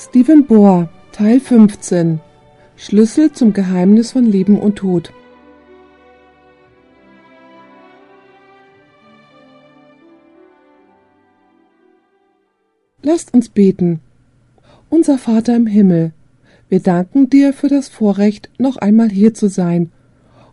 [0.00, 2.20] Stephen Bohr, Teil 15
[2.76, 5.12] Schlüssel zum Geheimnis von Leben und Tod
[13.02, 13.98] Lasst uns beten.
[14.88, 16.12] Unser Vater im Himmel,
[16.68, 19.90] wir danken dir für das Vorrecht, noch einmal hier zu sein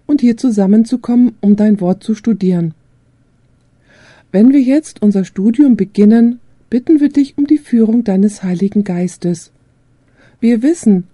[0.08, 2.74] und hier zusammenzukommen, um dein Wort zu studieren.
[4.32, 6.40] Wenn wir jetzt unser Studium beginnen,
[6.70, 9.52] bitten wir dich um die Führung deines Heiligen Geistes.
[10.40, 11.06] Wir wissen,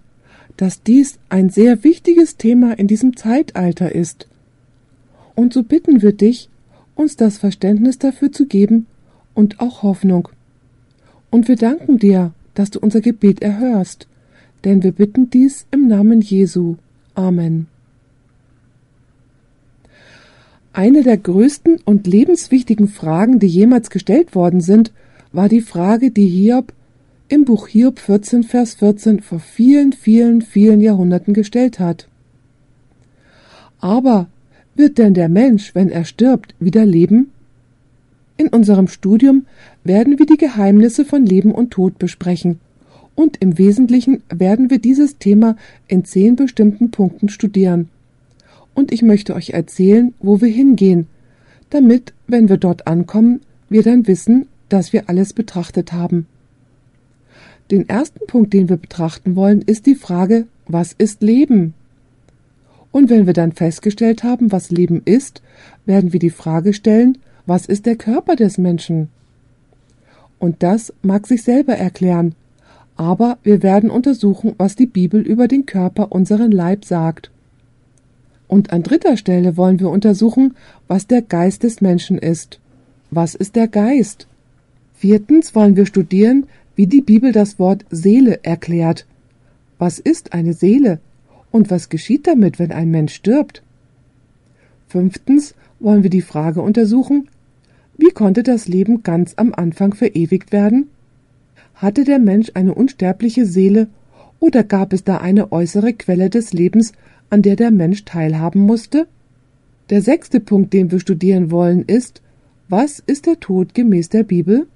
[0.56, 4.28] dass dies ein sehr wichtiges Thema in diesem Zeitalter ist.
[5.34, 6.48] Und so bitten wir dich,
[6.94, 8.86] uns das Verständnis dafür zu geben
[9.34, 10.28] und auch Hoffnung.
[11.30, 14.06] Und wir danken dir, dass du unser Gebet erhörst,
[14.64, 16.76] denn wir bitten dies im Namen Jesu.
[17.14, 17.66] Amen.
[20.74, 24.92] Eine der größten und lebenswichtigen Fragen, die jemals gestellt worden sind,
[25.32, 26.72] war die Frage, die Hiob
[27.28, 32.08] im Buch Hiob 14, Vers 14 vor vielen, vielen, vielen Jahrhunderten gestellt hat.
[33.80, 34.28] Aber
[34.74, 37.30] wird denn der Mensch, wenn er stirbt, wieder leben?
[38.36, 39.46] In unserem Studium
[39.84, 42.60] werden wir die Geheimnisse von Leben und Tod besprechen,
[43.14, 45.56] und im Wesentlichen werden wir dieses Thema
[45.86, 47.88] in zehn bestimmten Punkten studieren.
[48.74, 51.06] Und ich möchte euch erzählen, wo wir hingehen,
[51.68, 56.26] damit, wenn wir dort ankommen, wir dann wissen, dass wir alles betrachtet haben.
[57.70, 61.74] Den ersten Punkt, den wir betrachten wollen, ist die Frage, was ist Leben?
[62.90, 65.42] Und wenn wir dann festgestellt haben, was Leben ist,
[65.86, 69.08] werden wir die Frage stellen, was ist der Körper des Menschen?
[70.38, 72.34] Und das mag sich selber erklären,
[72.96, 77.30] aber wir werden untersuchen, was die Bibel über den Körper, unseren Leib sagt.
[78.48, 80.56] Und an dritter Stelle wollen wir untersuchen,
[80.88, 82.58] was der Geist des Menschen ist.
[83.10, 84.26] Was ist der Geist?
[85.02, 89.04] Viertens wollen wir studieren, wie die Bibel das Wort Seele erklärt.
[89.76, 91.00] Was ist eine Seele
[91.50, 93.64] und was geschieht damit, wenn ein Mensch stirbt?
[94.86, 97.26] Fünftens wollen wir die Frage untersuchen,
[97.98, 100.86] wie konnte das Leben ganz am Anfang verewigt werden?
[101.74, 103.88] Hatte der Mensch eine unsterbliche Seele
[104.38, 106.92] oder gab es da eine äußere Quelle des Lebens,
[107.28, 109.08] an der der Mensch teilhaben musste?
[109.90, 112.22] Der sechste Punkt, den wir studieren wollen, ist,
[112.68, 114.68] was ist der Tod gemäß der Bibel?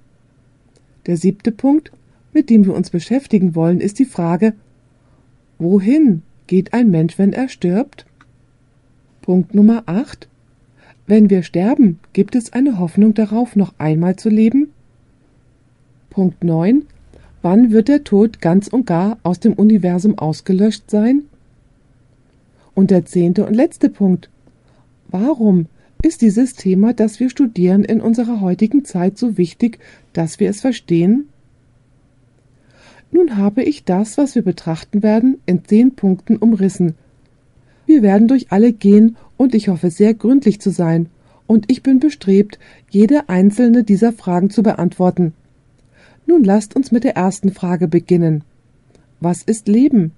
[1.07, 1.93] Der siebte Punkt,
[2.33, 4.55] mit dem wir uns beschäftigen wollen, ist die Frage,
[5.59, 8.07] wohin geht ein Mensch, wenn er stirbt?
[9.23, 10.29] Punkt Nummer 8.
[11.07, 14.73] Wenn wir sterben, gibt es eine Hoffnung darauf, noch einmal zu leben?
[16.11, 16.85] Punkt 9.
[17.43, 21.23] Wann wird der Tod ganz und gar aus dem Universum ausgelöscht sein?
[22.75, 24.29] Und der zehnte und letzte Punkt.
[25.09, 25.67] Warum
[26.07, 29.81] ist dieses Thema, das wir studieren, in unserer heutigen Zeit so wichtig,
[30.13, 31.29] dass wir es verstehen?
[33.11, 36.95] Nun habe ich das, was wir betrachten werden, in zehn Punkten umrissen.
[37.87, 41.09] Wir werden durch alle gehen, und ich hoffe sehr gründlich zu sein,
[41.49, 42.59] und ich bin bestrebt,
[42.89, 45.35] jede einzelne dieser Fragen zu beantworten.
[46.27, 48.45] Nun lasst uns mit der ersten Frage beginnen.
[49.21, 50.13] Was ist Leben?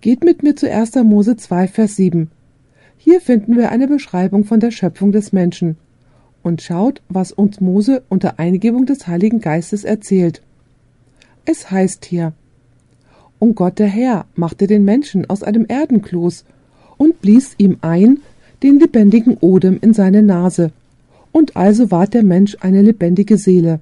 [0.00, 0.96] Geht mit mir zu 1.
[1.04, 2.30] Mose 2, Vers 7.
[2.98, 5.76] Hier finden wir eine Beschreibung von der Schöpfung des Menschen.
[6.42, 10.42] Und schaut, was uns Mose unter Eingebung des Heiligen Geistes erzählt.
[11.44, 12.32] Es heißt hier,
[13.38, 16.44] Und Gott der Herr machte den Menschen aus einem Erdenkloß
[16.96, 18.18] und blies ihm ein
[18.62, 20.72] den lebendigen Odem in seine Nase,
[21.30, 23.80] und also ward der Mensch eine lebendige Seele.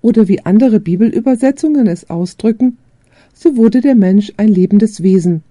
[0.00, 2.78] Oder wie andere Bibelübersetzungen es ausdrücken,
[3.32, 5.44] so wurde der Mensch ein lebendes Wesen.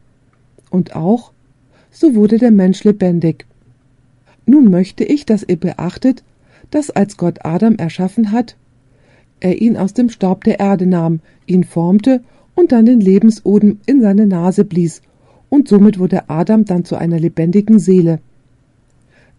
[0.70, 1.32] Und auch
[1.92, 3.46] so wurde der Mensch lebendig.
[4.46, 6.24] Nun möchte ich, dass ihr beachtet,
[6.72, 8.56] dass als Gott Adam erschaffen hat,
[9.40, 12.22] er ihn aus dem Staub der Erde nahm, ihn formte
[12.56, 15.02] und dann den Lebensodem in seine Nase blies,
[15.50, 18.20] und somit wurde Adam dann zu einer lebendigen Seele.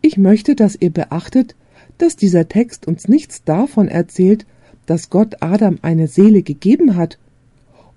[0.02, 1.54] Ich möchte, dass ihr beachtet,
[1.96, 4.44] dass dieser Text uns nichts davon erzählt,
[4.84, 7.18] dass Gott Adam eine Seele gegeben hat.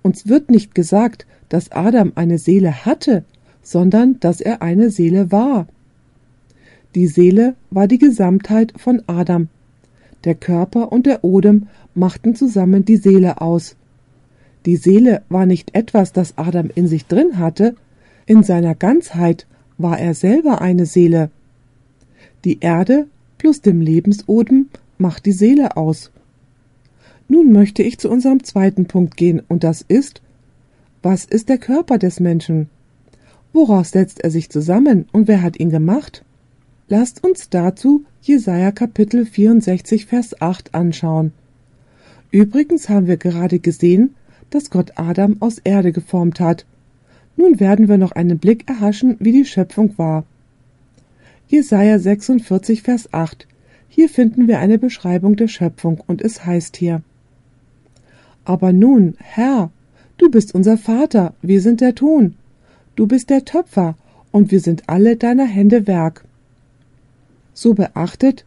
[0.02, 3.26] Uns wird nicht gesagt, dass Adam eine Seele hatte,
[3.66, 5.68] sondern dass er eine Seele war.
[6.94, 9.50] Die Seele war die Gesamtheit von Adam.
[10.24, 13.76] Der Körper und der Odem machten zusammen die Seele aus.
[14.66, 17.76] Die Seele war nicht etwas, das Adam in sich drin hatte,
[18.28, 19.48] in seiner Ganzheit
[19.78, 21.32] war er selber eine Seele.
[22.44, 23.08] Die Erde
[23.40, 24.70] plus dem Lebensodem
[25.00, 26.12] macht die Seele aus.
[27.28, 30.22] Nun möchte ich zu unserem zweiten Punkt gehen, und das ist,
[31.02, 32.70] was ist der Körper des Menschen?
[33.56, 36.26] Woraus setzt er sich zusammen und wer hat ihn gemacht?
[36.90, 41.32] Lasst uns dazu Jesaja Kapitel 64 Vers 8 anschauen.
[42.32, 44.14] Übrigens haben wir gerade gesehen,
[44.50, 46.66] dass Gott Adam aus Erde geformt hat.
[47.38, 50.26] Nun werden wir noch einen Blick erhaschen, wie die Schöpfung war.
[51.48, 53.48] Jesaja 46, Vers 8.
[53.88, 57.04] Hier finden wir eine Beschreibung der Schöpfung und es heißt hier:
[58.44, 59.72] Aber nun, Herr,
[60.18, 62.36] du bist unser Vater, wir sind der Ton.
[62.96, 63.96] Du bist der Töpfer
[64.32, 66.24] und wir sind alle deiner Hände Werk.
[67.54, 68.46] So beachtet,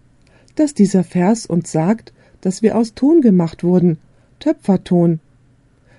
[0.56, 3.98] dass dieser Vers uns sagt, dass wir aus Ton gemacht wurden,
[4.40, 5.20] Töpferton.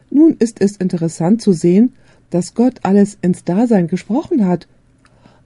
[0.10, 1.94] Nun ist es interessant zu sehen,
[2.32, 4.68] dass Gott alles ins Dasein gesprochen hat.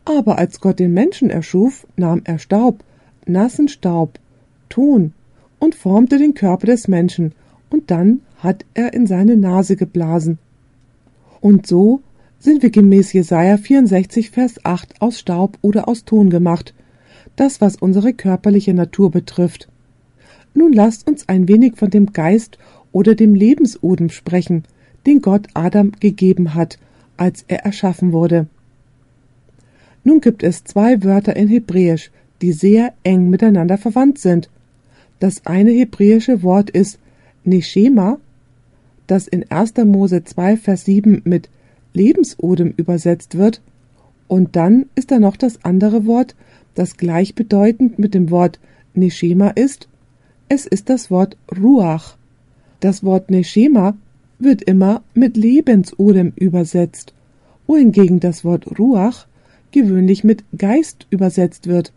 [0.06, 2.84] Aber als Gott den Menschen erschuf, nahm er Staub,
[3.26, 4.20] nassen Staub,
[4.70, 5.14] Ton
[5.60, 7.34] und formte den Körper des Menschen,
[7.70, 10.38] und dann hat er in seine Nase geblasen.
[11.42, 12.02] Und so
[12.44, 16.74] sind wir gemäß Jesaja 64, Vers 8 aus Staub oder aus Ton gemacht,
[17.38, 19.70] das was unsere körperliche Natur betrifft.
[20.54, 22.58] Nun lasst uns ein wenig von dem Geist
[22.92, 24.66] oder dem Lebensodem sprechen,
[25.06, 26.80] den Gott Adam gegeben hat,
[27.16, 28.48] als er erschaffen wurde.
[30.04, 32.12] Nun gibt es zwei Wörter in Hebräisch,
[32.42, 34.50] die sehr eng miteinander verwandt sind.
[35.22, 37.00] Das eine hebräische Wort ist
[37.46, 38.20] Neshema,
[39.08, 39.76] das in 1.
[39.86, 41.48] Mose 2, Vers 7 mit
[41.94, 43.62] Lebensodem übersetzt wird,
[44.28, 46.36] und dann ist da noch das andere Wort,
[46.76, 48.60] das gleichbedeutend mit dem Wort
[48.94, 49.88] Neshema ist.
[50.50, 52.16] Es ist das Wort Ruach.
[52.80, 53.96] Das Wort Neshema
[54.40, 57.14] wird immer mit Lebensodem übersetzt,
[57.68, 59.28] wohingegen das Wort Ruach
[59.72, 61.94] gewöhnlich mit Geist übersetzt wird.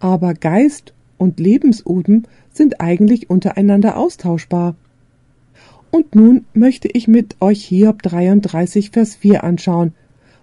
[0.00, 4.76] Aber Geist und Lebensodem sind eigentlich untereinander austauschbar.
[5.90, 9.94] Und nun möchte ich mit euch Hiob 33 Vers 4 anschauen,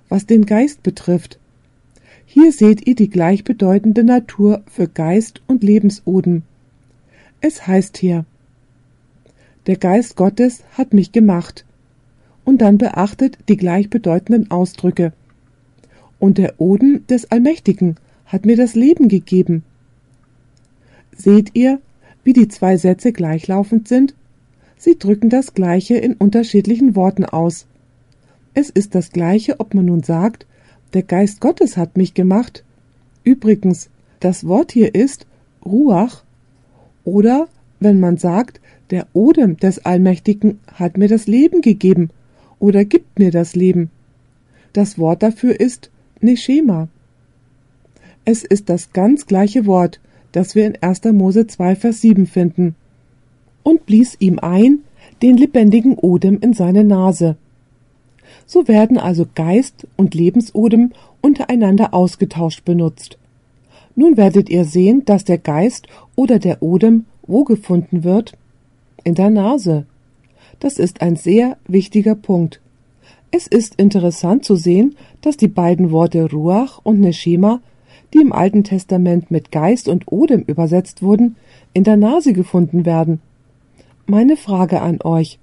[0.09, 1.39] was den Geist betrifft.
[2.25, 6.43] Hier seht ihr die gleichbedeutende Natur für Geist und Lebensodem.
[7.41, 8.25] Es heißt hier,
[9.67, 11.65] der Geist Gottes hat mich gemacht.
[12.43, 15.13] Und dann beachtet die gleichbedeutenden Ausdrücke.
[16.19, 17.95] Und der Oden des Allmächtigen
[18.25, 19.63] hat mir das Leben gegeben.
[21.15, 21.79] Seht ihr,
[22.23, 24.13] wie die zwei Sätze gleichlaufend sind?
[24.85, 27.65] Sie drücken das Gleiche in unterschiedlichen Worten aus.
[28.53, 30.45] Es ist das Gleiche, ob man nun sagt,
[30.93, 32.63] der Geist Gottes hat mich gemacht.
[33.23, 33.89] Übrigens,
[34.19, 35.25] das Wort hier ist
[35.65, 36.23] Ruach.
[37.03, 37.47] Oder
[37.79, 38.61] wenn man sagt,
[38.91, 42.11] der Odem des Allmächtigen hat mir das Leben gegeben
[42.59, 43.89] oder gibt mir das Leben.
[44.71, 45.89] Das Wort dafür ist
[46.21, 46.89] Neshema.
[48.23, 49.99] Es ist das ganz gleiche Wort,
[50.31, 51.05] das wir in 1.
[51.05, 52.75] Mose 2, Vers 7 finden.
[53.65, 54.83] Und blies ihm ein
[55.21, 57.35] den lebendigen Odem in seine Nase.
[58.45, 60.91] So werden also Geist und Lebensodem
[61.21, 63.17] untereinander ausgetauscht benutzt.
[63.95, 68.37] Nun werdet ihr sehen, dass der Geist oder der Odem wo gefunden wird?
[69.03, 69.85] In der Nase.
[70.59, 72.61] Das ist ein sehr wichtiger Punkt.
[73.31, 77.61] Es ist interessant zu sehen, dass die beiden Worte Ruach und Neshima,
[78.13, 81.35] die im Alten Testament mit Geist und Odem übersetzt wurden,
[81.73, 83.19] in der Nase gefunden werden.
[84.07, 85.39] Meine Frage an euch.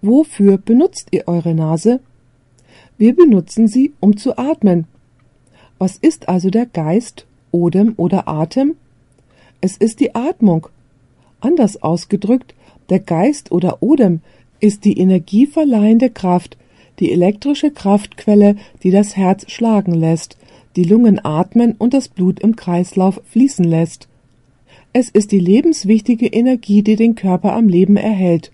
[0.00, 2.00] Wofür benutzt ihr eure Nase?
[2.96, 4.86] Wir benutzen sie, um zu atmen.
[5.76, 8.76] Was ist also der Geist, Odem oder Atem?
[9.60, 10.68] Es ist die Atmung.
[11.40, 12.54] Anders ausgedrückt,
[12.88, 14.20] der Geist oder Odem
[14.58, 16.56] ist die energieverleihende Kraft,
[17.00, 20.38] die elektrische Kraftquelle, die das Herz schlagen lässt,
[20.76, 24.08] die Lungen atmen und das Blut im Kreislauf fließen lässt.
[24.92, 28.52] Es ist die lebenswichtige Energie, die den Körper am Leben erhält.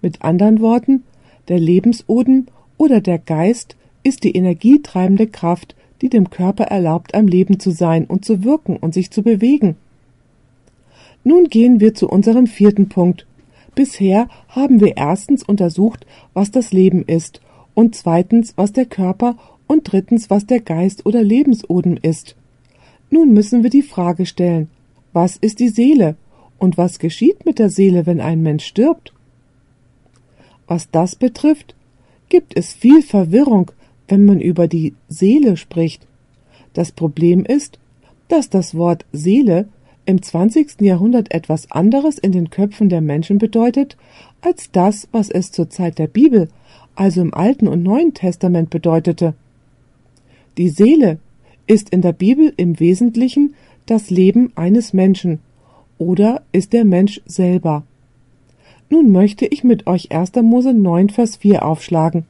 [0.00, 1.02] Mit anderen Worten,
[1.48, 2.46] der Lebensodem
[2.76, 8.04] oder der Geist ist die energietreibende Kraft, die dem Körper erlaubt, am Leben zu sein
[8.04, 9.76] und zu wirken und sich zu bewegen.
[11.24, 13.26] Nun gehen wir zu unserem vierten Punkt.
[13.74, 17.40] Bisher haben wir erstens untersucht, was das Leben ist,
[17.74, 22.36] und zweitens, was der Körper und drittens, was der Geist oder Lebensodem ist.
[23.10, 24.68] Nun müssen wir die Frage stellen,
[25.16, 26.14] was ist die Seele
[26.58, 29.14] und was geschieht mit der Seele, wenn ein Mensch stirbt?
[30.66, 31.74] Was das betrifft,
[32.28, 33.70] gibt es viel Verwirrung,
[34.08, 36.06] wenn man über die Seele spricht.
[36.74, 37.78] Das Problem ist,
[38.28, 39.68] dass das Wort Seele
[40.04, 40.82] im 20.
[40.82, 43.96] Jahrhundert etwas anderes in den Köpfen der Menschen bedeutet,
[44.42, 46.50] als das, was es zur Zeit der Bibel,
[46.94, 49.32] also im Alten und Neuen Testament bedeutete.
[50.58, 51.20] Die Seele
[51.66, 53.54] ist in der Bibel im Wesentlichen
[53.86, 55.40] das Leben eines Menschen
[55.98, 57.84] oder ist der Mensch selber.
[58.88, 60.32] Nun möchte ich mit euch 1.
[60.42, 62.24] Mose 9, Vers 4 aufschlagen.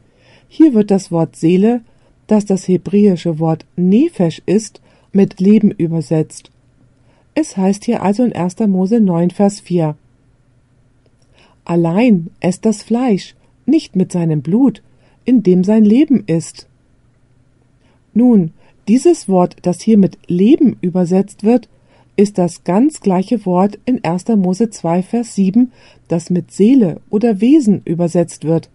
[0.49, 1.83] Hier wird das Wort Seele,
[2.27, 4.81] das das hebräische Wort Nefesh ist,
[5.13, 6.51] mit Leben übersetzt.
[7.35, 8.61] Es heißt hier also in 1.
[8.61, 9.97] Mose 9, Vers 4.
[11.65, 13.35] Allein esst das Fleisch,
[13.67, 14.83] nicht mit seinem Blut,
[15.25, 16.67] in dem sein Leben ist.
[18.15, 18.53] Nun,
[18.89, 21.69] dieses Wort, das hier mit Leben übersetzt wird,
[22.17, 24.29] ist das ganz gleiche Wort in 1.
[24.37, 25.73] Mose 2, Vers 7,
[26.09, 28.71] das mit Seele oder Wesen übersetzt wird.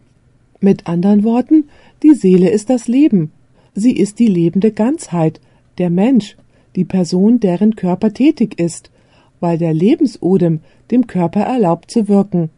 [0.60, 1.70] Mit anderen Worten,
[2.03, 3.32] die Seele ist das Leben.
[3.74, 5.41] Sie ist die lebende Ganzheit,
[5.77, 6.38] der Mensch,
[6.75, 8.91] die Person, deren Körper tätig ist,
[9.39, 10.60] weil der Lebensodem
[10.91, 12.50] dem Körper erlaubt zu wirken.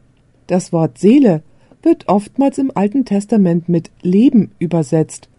[0.48, 1.43] Das Wort Seele
[1.81, 5.29] wird oftmals im Alten Testament mit Leben übersetzt.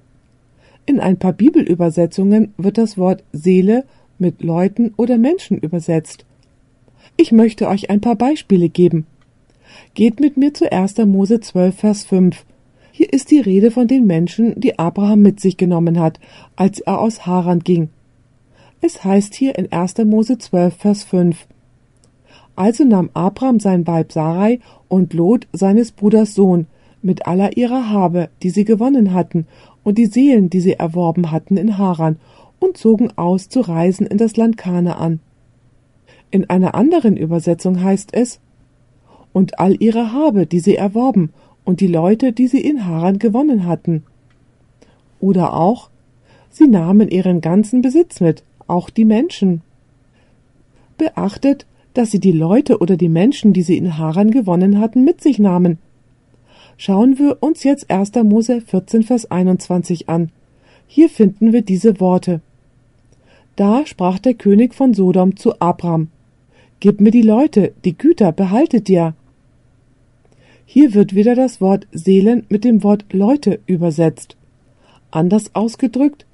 [0.87, 3.85] In ein paar Bibelübersetzungen wird das Wort Seele
[4.19, 6.27] mit Leuten oder Menschen übersetzt.
[7.17, 9.07] Ich möchte euch ein paar Beispiele geben.
[9.95, 10.99] Geht mit mir zu 1.
[10.99, 12.45] Mose 12, Vers 5.
[12.93, 16.21] Hier ist die Rede von den Menschen, die Abraham mit sich genommen hat,
[16.55, 17.89] als er aus Haran ging.
[18.81, 19.99] Es heißt hier in 1.
[20.05, 21.47] Mose 12, Vers 5.
[22.57, 26.67] Also nahm Abraham sein Weib Sarai und Lot seines Bruders Sohn
[27.03, 29.47] mit aller ihrer Habe, die sie gewonnen hatten,
[29.85, 32.17] und die Seelen, die sie erworben hatten in Haran,
[32.59, 35.21] und zogen aus zu reisen in das Land Kanaan.
[36.31, 38.41] In einer anderen Übersetzung heißt es
[39.33, 41.33] und all ihre Habe, die sie erworben,
[41.65, 44.05] und die Leute, die sie in Haran gewonnen hatten.
[45.21, 45.91] Oder auch
[46.51, 49.63] sie nahmen ihren ganzen Besitz mit, auch die Menschen.
[50.99, 55.21] Beachtet, dass sie die Leute oder die Menschen, die sie in Haran gewonnen hatten, mit
[55.21, 55.79] sich nahmen.
[56.77, 58.13] Schauen wir uns jetzt 1.
[58.25, 60.31] Mose 14, Vers 21 an.
[60.87, 62.41] Hier finden wir diese Worte.
[63.57, 66.09] Da sprach der König von Sodom zu Abram,
[66.81, 69.15] Gib mir die Leute, die Güter behaltet dir.
[70.67, 74.37] Hier wird wieder das Wort Seelen mit dem Wort Leute übersetzt.
[75.11, 76.27] Anders ausgedrückt,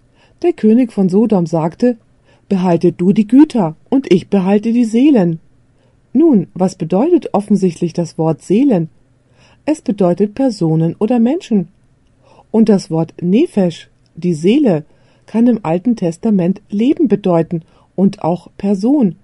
[0.42, 1.99] der König von Sodom sagte,
[2.49, 5.38] Behalte du die Güter und ich behalte die Seelen.
[6.12, 8.88] Nun, was bedeutet offensichtlich das Wort Seelen?
[9.72, 11.68] Es bedeutet Personen oder Menschen.
[12.50, 14.84] Und das Wort Nefesh, die Seele,
[15.26, 17.62] kann im Alten Testament Leben bedeuten
[17.94, 19.14] und auch Person.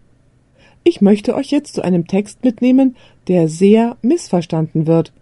[0.85, 2.95] Ich möchte euch jetzt zu einem Text mitnehmen,
[3.27, 5.13] der sehr missverstanden wird.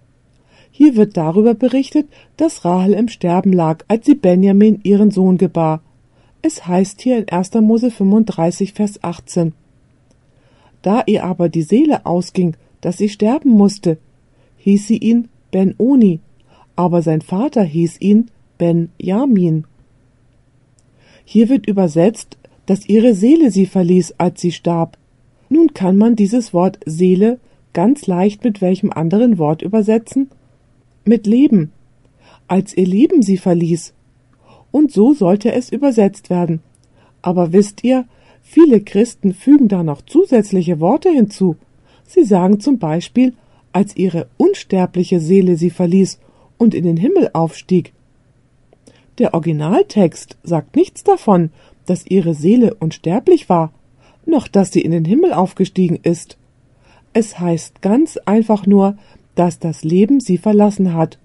[0.70, 5.80] Hier wird darüber berichtet, dass Rahel im Sterben lag, als sie Benjamin ihren Sohn gebar.
[6.42, 7.54] Es heißt hier in 1.
[7.62, 9.54] Mose 35, Vers 18.
[10.82, 13.96] Da ihr aber die Seele ausging, dass sie sterben musste,
[14.64, 16.20] hieß sie ihn Ben-Oni,
[16.74, 19.64] aber sein Vater hieß ihn Ben-Jamin.
[21.24, 24.96] Hier wird übersetzt, dass ihre Seele sie verließ, als sie starb.
[25.48, 27.38] Nun kann man dieses Wort Seele
[27.72, 30.30] ganz leicht mit welchem anderen Wort übersetzen?
[31.04, 31.70] Mit Leben.
[32.48, 33.92] Als ihr Leben sie verließ.
[34.70, 36.60] Und so sollte es übersetzt werden.
[37.22, 38.06] Aber wisst ihr,
[38.46, 41.56] Viele Christen fügen da noch zusätzliche Worte hinzu.
[42.06, 43.32] Sie sagen zum Beispiel,
[43.74, 46.18] als ihre unsterbliche Seele sie verließ
[46.56, 47.92] und in den Himmel aufstieg.
[49.18, 51.50] Der Originaltext sagt nichts davon,
[51.84, 53.72] dass ihre Seele unsterblich war,
[54.26, 56.38] noch dass sie in den Himmel aufgestiegen ist.
[57.12, 58.96] Es heißt ganz einfach nur,
[59.34, 61.18] dass das Leben sie verlassen hat.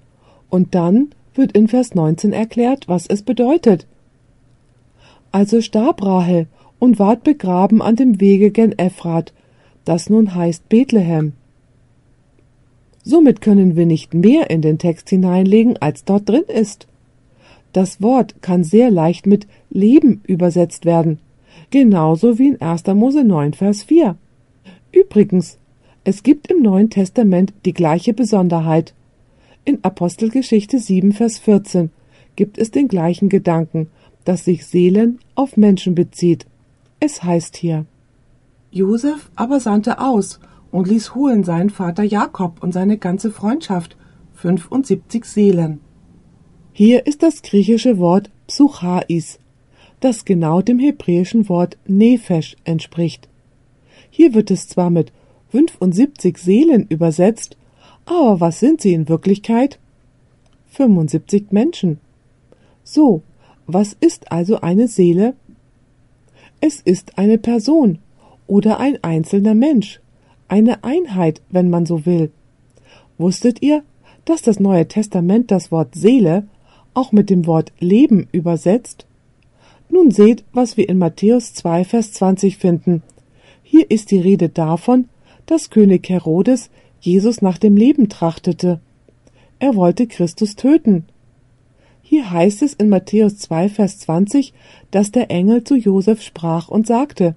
[0.49, 3.85] Und dann wird in Vers 19 erklärt, was es bedeutet.
[5.31, 6.47] Also starb Rahel
[6.79, 9.33] und ward begraben an dem Wege gen Ephrat,
[9.85, 11.33] das nun heißt Bethlehem.
[13.03, 16.87] Somit können wir nicht mehr in den Text hineinlegen, als dort drin ist.
[17.73, 21.19] Das Wort kann sehr leicht mit Leben übersetzt werden,
[21.69, 22.87] genauso wie in 1.
[22.87, 24.17] Mose 9, Vers 4.
[24.91, 25.57] Übrigens,
[26.03, 28.93] es gibt im Neuen Testament die gleiche Besonderheit.
[29.65, 31.91] In Apostelgeschichte 7, Vers 14
[32.35, 33.87] gibt es den gleichen Gedanken,
[34.25, 36.45] dass sich Seelen auf Menschen bezieht.
[36.99, 37.85] Es heißt hier
[38.71, 40.39] Josef aber sandte aus
[40.71, 43.97] und ließ holen seinen Vater Jakob und seine ganze Freundschaft,
[44.33, 45.81] fünfundsiebzig Seelen.
[46.71, 49.39] Hier ist das griechische Wort Psuchais,
[49.99, 53.27] das genau dem hebräischen Wort Nefesh entspricht.
[54.09, 55.11] Hier wird es zwar mit
[55.49, 57.57] 75 Seelen übersetzt,
[58.05, 59.79] aber was sind sie in Wirklichkeit?
[60.71, 61.99] 75 Menschen.
[62.83, 63.23] So,
[63.67, 65.35] was ist also eine Seele?
[66.61, 67.99] Es ist eine Person
[68.47, 70.01] oder ein einzelner Mensch,
[70.49, 72.31] eine Einheit, wenn man so will.
[73.17, 73.83] Wusstet ihr,
[74.25, 76.47] dass das Neue Testament das Wort Seele
[76.93, 79.05] auch mit dem Wort Leben übersetzt?
[79.89, 83.01] Nun seht, was wir in Matthäus 2, Vers 20 finden.
[83.63, 85.09] Hier ist die Rede davon,
[85.45, 86.69] dass König Herodes
[87.01, 88.79] Jesus nach dem Leben trachtete.
[89.59, 91.05] Er wollte Christus töten.
[92.01, 94.53] Hier heißt es in Matthäus 2, Vers 20,
[94.91, 97.35] dass der Engel zu Josef sprach und sagte,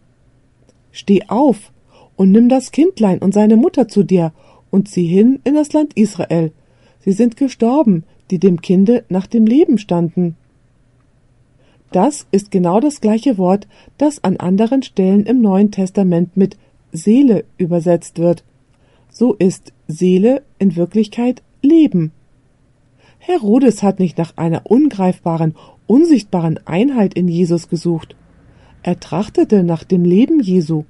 [0.91, 1.73] Steh auf
[2.17, 4.33] und nimm das Kindlein und seine Mutter zu dir
[4.71, 6.53] und zieh hin in das Land Israel.
[7.01, 10.37] Sie sind gestorben, die dem Kinde nach dem Leben standen.
[11.93, 16.57] Das ist genau das gleiche Wort, das an anderen Stellen im Neuen Testament mit
[16.91, 18.45] Seele übersetzt wird.
[19.11, 22.13] So ist Seele in Wirklichkeit Leben.
[23.19, 25.55] Herodes hat nicht nach einer ungreifbaren,
[25.87, 28.17] unsichtbaren Einheit in Jesus gesucht.
[28.83, 30.85] Er trachtete nach dem Leben Jesu.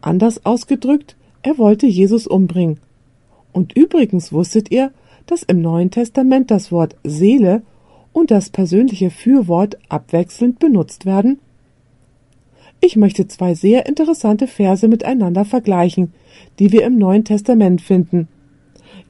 [0.00, 2.78] Anders ausgedrückt, er wollte Jesus umbringen.
[3.52, 4.92] Und übrigens wusstet ihr,
[5.26, 7.62] dass im Neuen Testament das Wort Seele
[8.12, 11.38] und das persönliche Fürwort abwechselnd benutzt werden?
[12.80, 16.12] Ich möchte zwei sehr interessante Verse miteinander vergleichen,
[16.58, 18.28] die wir im Neuen Testament finden.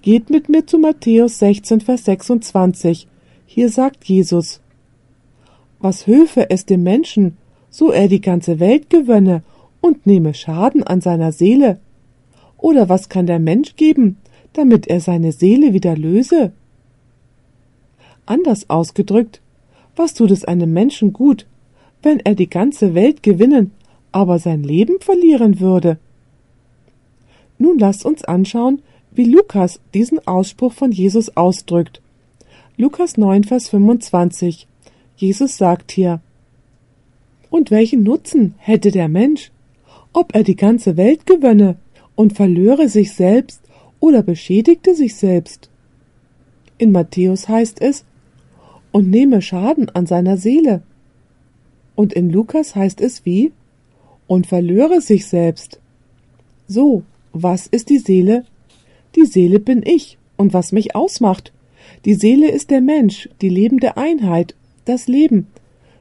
[0.02, 3.06] Geht mit mir zu Matthäus 16, Vers 26.
[3.47, 4.61] Hier sagt Jesus,
[5.78, 7.37] Was höfe es dem Menschen,
[7.68, 9.42] so er die ganze Welt gewönne
[9.80, 11.78] und nehme Schaden an seiner Seele?
[12.58, 14.18] Oder was kann der Mensch geben,
[14.52, 16.52] damit er seine Seele wieder löse?
[18.26, 19.40] Anders ausgedrückt,
[19.96, 21.46] was tut es einem Menschen gut,
[22.02, 23.72] wenn er die ganze Welt gewinnen,
[24.12, 25.99] aber sein Leben verlieren würde?
[27.58, 32.00] Nun lasst uns anschauen, wie Lukas diesen Ausspruch von Jesus ausdrückt.
[32.76, 34.66] Lukas 9, Vers 25.
[35.16, 36.20] Jesus sagt hier,
[37.50, 39.50] Und welchen Nutzen hätte der Mensch,
[40.12, 41.76] ob er die ganze Welt gewönne
[42.14, 43.62] und verlöre sich selbst
[44.00, 45.71] oder beschädigte sich selbst?
[46.79, 48.05] In Matthäus heißt es,
[48.93, 50.83] und nehme Schaden an seiner Seele.
[51.95, 53.52] Und in Lukas heißt es wie?
[54.26, 55.81] Und verlöre sich selbst.
[56.67, 57.02] So,
[57.33, 58.45] was ist die Seele?
[59.17, 61.52] Die Seele bin ich und was mich ausmacht.
[62.05, 65.47] Die Seele ist der Mensch, die lebende Einheit, das Leben.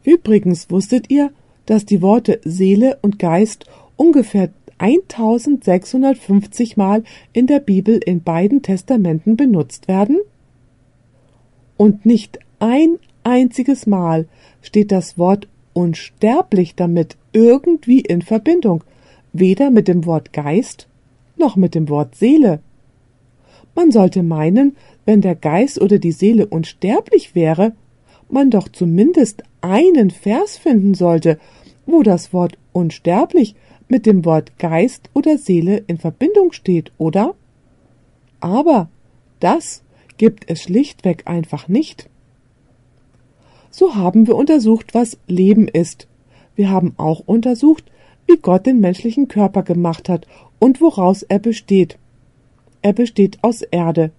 [0.04, 1.32] Übrigens wusstet ihr,
[1.66, 3.66] dass die Worte Seele und Geist
[4.00, 7.03] ungefähr 1650 Mal
[7.34, 10.20] in der Bibel in beiden Testamenten benutzt werden?
[11.75, 14.27] Und nicht ein einziges Mal
[14.62, 18.83] steht das Wort unsterblich damit irgendwie in Verbindung,
[19.33, 20.88] weder mit dem Wort Geist
[21.38, 22.59] noch mit dem Wort Seele.
[23.75, 27.74] Man sollte meinen, wenn der Geist oder die Seele unsterblich wäre,
[28.29, 31.38] man doch zumindest einen Vers finden sollte,
[31.85, 33.55] wo das Wort unsterblich
[33.90, 37.36] mit dem Wort Geist oder Seele in Verbindung steht, oder?
[38.40, 38.88] Aber
[39.40, 39.84] das
[40.18, 42.10] gibt es schlichtweg einfach nicht.
[43.72, 46.08] So haben wir untersucht, was Leben ist.
[46.56, 47.86] Wir haben auch untersucht,
[48.28, 50.28] wie Gott den menschlichen Körper gemacht hat
[50.60, 51.98] und woraus er besteht.
[52.82, 54.12] Er besteht aus Erde.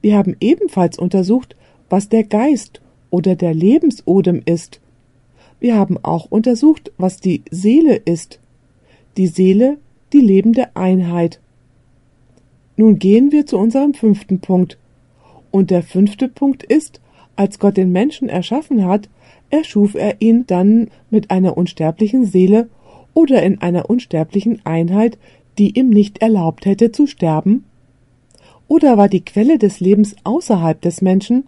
[0.00, 1.54] Wir haben ebenfalls untersucht,
[1.88, 4.80] was der Geist oder der Lebensodem ist.
[5.60, 8.40] Wir haben auch untersucht, was die Seele ist.
[9.16, 9.78] Die Seele,
[10.12, 11.40] die lebende Einheit.
[12.76, 14.78] Nun gehen wir zu unserem fünften Punkt.
[15.50, 17.00] Und der fünfte Punkt ist,
[17.36, 19.08] als Gott den Menschen erschaffen hat,
[19.50, 22.68] erschuf er ihn dann mit einer unsterblichen Seele
[23.14, 25.18] oder in einer unsterblichen Einheit,
[25.58, 27.64] die ihm nicht erlaubt hätte zu sterben?
[28.68, 31.44] Oder war die Quelle des Lebens außerhalb des Menschen?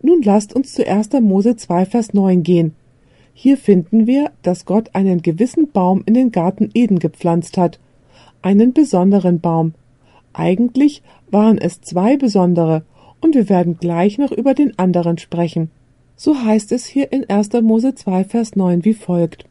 [0.00, 1.10] Nun lasst uns zu 1.
[1.20, 2.74] Mose 2, Vers 9 gehen.
[3.38, 7.78] Hier finden wir, dass Gott einen gewissen Baum in den Garten Eden gepflanzt hat.
[8.40, 9.74] Einen besonderen Baum.
[10.32, 12.82] Eigentlich waren es zwei besondere,
[13.20, 15.70] und wir werden gleich noch über den anderen sprechen.
[16.16, 17.52] So heißt es hier in 1.
[17.60, 19.44] Mose 2, Vers 9 wie folgt.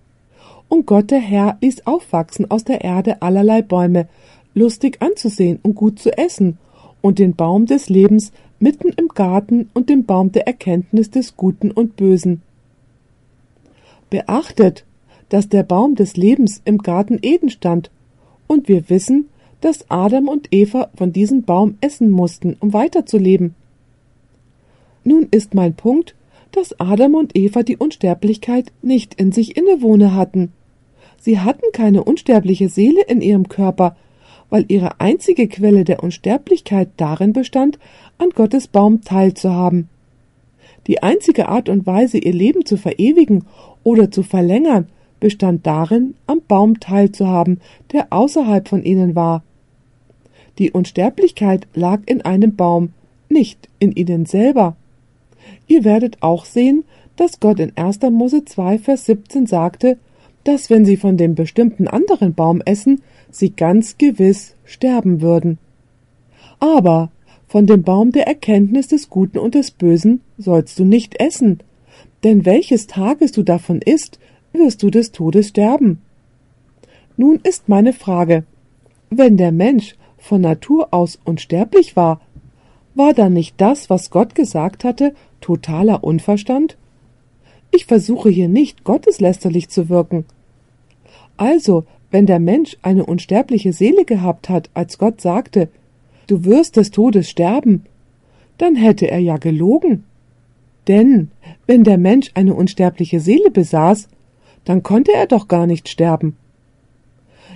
[0.67, 4.07] Und Gott der Herr ließ aufwachsen aus der Erde allerlei Bäume,
[4.55, 6.57] lustig anzusehen und gut zu essen,
[7.01, 11.69] und den Baum des Lebens mitten im Garten und den Baum der Erkenntnis des Guten
[11.69, 12.41] und Bösen.
[14.09, 14.85] Beachtet,
[15.29, 17.91] dass der Baum des Lebens im Garten Eden stand,
[18.47, 19.29] und wir wissen,
[19.61, 23.55] dass Adam und Eva von diesem Baum essen mussten, um weiterzuleben.
[25.03, 26.15] Nun ist mein Punkt,
[26.51, 30.51] dass Adam und Eva die Unsterblichkeit nicht in sich innewohne hatten.
[31.19, 33.95] Sie hatten keine unsterbliche Seele in ihrem Körper,
[34.49, 37.79] weil ihre einzige Quelle der Unsterblichkeit darin bestand,
[38.17, 39.89] an Gottes Baum teilzuhaben.
[40.87, 43.45] Die einzige Art und Weise, ihr Leben zu verewigen
[43.83, 44.87] oder zu verlängern,
[45.19, 47.59] bestand darin, am Baum teilzuhaben,
[47.91, 49.43] der außerhalb von ihnen war.
[50.59, 52.89] Die Unsterblichkeit lag in einem Baum,
[53.29, 54.75] nicht in ihnen selber.
[55.67, 56.83] Ihr werdet auch sehen,
[57.15, 58.01] dass Gott in 1.
[58.11, 59.97] Mose 2, Vers 17 sagte,
[60.43, 65.57] dass wenn sie von dem bestimmten anderen Baum essen, sie ganz gewiss sterben würden.
[66.59, 67.09] Aber
[67.47, 71.59] von dem Baum der Erkenntnis des Guten und des Bösen sollst du nicht essen,
[72.23, 74.19] denn welches Tages du davon isst,
[74.53, 76.01] wirst du des Todes sterben.
[77.17, 78.43] Nun ist meine Frage,
[79.09, 82.19] wenn der Mensch von Natur aus unsterblich war,
[82.95, 86.77] War dann nicht das, was Gott gesagt hatte, totaler Unverstand?
[87.71, 90.25] Ich versuche hier nicht gotteslästerlich zu wirken.
[91.35, 95.67] Also, wenn der Mensch eine unsterbliche Seele gehabt hat, als Gott sagte,
[96.27, 97.85] du wirst des Todes sterben,
[98.57, 100.03] dann hätte er ja gelogen.
[100.87, 101.31] Denn
[101.65, 104.07] wenn der Mensch eine unsterbliche Seele besaß,
[104.65, 106.35] dann konnte er doch gar nicht sterben.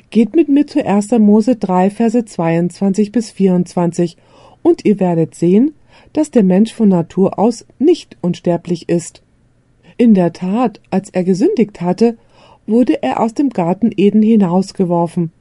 [0.09, 1.11] Geht mit mir zu 1.
[1.19, 4.17] Mose 3, Verse 22 bis 24
[4.63, 5.73] und ihr werdet sehen,
[6.13, 9.21] dass der Mensch von Natur aus nicht unsterblich ist.
[9.97, 12.17] In der Tat, als er gesündigt hatte,
[12.65, 15.31] wurde er aus dem Garten Eden hinausgeworfen.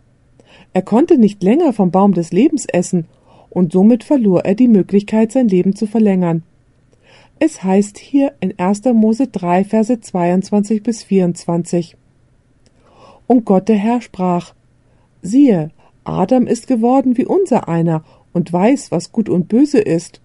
[0.72, 3.06] Er konnte nicht länger vom Baum des Lebens essen,
[3.58, 6.44] und somit verlor er die Möglichkeit, sein Leben zu verlängern.
[7.40, 8.84] Es heißt hier in 1.
[8.94, 11.96] Mose 3, Verse 22 bis 24.
[13.26, 14.54] Und Gott der Herr sprach,
[15.22, 15.72] siehe,
[16.04, 20.20] Adam ist geworden wie unser einer und weiß, was gut und böse ist.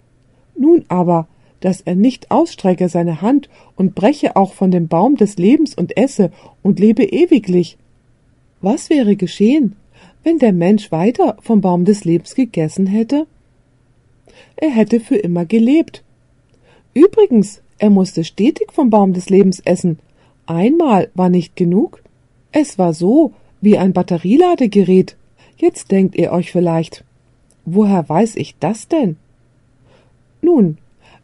[0.56, 1.28] Nun aber,
[1.60, 5.98] dass er nicht ausstrecke seine Hand und breche auch von dem Baum des Lebens und
[5.98, 6.30] esse
[6.62, 7.80] und lebe ewiglich.
[8.62, 9.76] Was wäre geschehen,
[10.24, 13.28] wenn der Mensch weiter vom Baum des Lebens gegessen hätte?
[14.56, 16.04] Er hätte für immer gelebt.
[16.94, 20.00] Übrigens, er musste stetig vom Baum des Lebens essen.
[20.46, 22.02] Einmal war nicht genug.
[22.52, 25.16] Es war so wie ein Batterieladegerät.
[25.58, 27.04] Jetzt denkt ihr euch vielleicht,
[27.66, 29.18] woher weiß ich das denn?
[30.42, 30.78] Nun,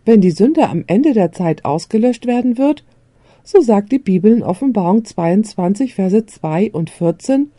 [0.05, 2.83] wenn die Sünde am Ende der Zeit ausgelöscht werden wird,
[3.43, 7.51] so sagt die Bibel in Offenbarung 22, Verse 2 und 14,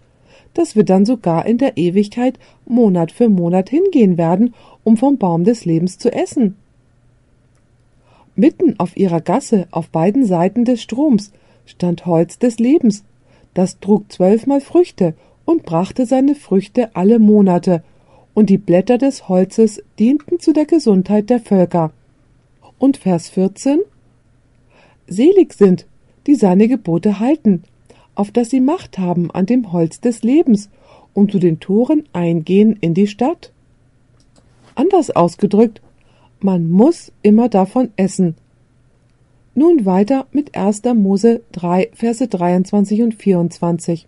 [0.54, 5.44] dass wir dann sogar in der Ewigkeit Monat für Monat hingehen werden, um vom Baum
[5.44, 6.56] des Lebens zu essen.
[8.34, 11.32] Mitten auf ihrer Gasse auf beiden Seiten des Stroms
[11.66, 13.04] stand Holz des Lebens,
[13.54, 17.82] das trug zwölfmal Früchte und brachte seine Früchte alle Monate,
[18.32, 21.92] und die Blätter des Holzes dienten zu der Gesundheit der Völker.
[22.78, 23.80] Und Vers 14
[25.06, 25.86] Selig sind,
[26.26, 27.64] die seine Gebote halten,
[28.20, 30.68] auf dass sie Macht haben an dem Holz des Lebens
[31.14, 33.50] und zu den Toren eingehen in die Stadt.
[34.74, 35.80] Anders ausgedrückt,
[36.38, 38.34] man muss immer davon essen.
[39.54, 40.82] Nun weiter mit 1.
[40.96, 44.06] Mose 3, Verse 23 und 24.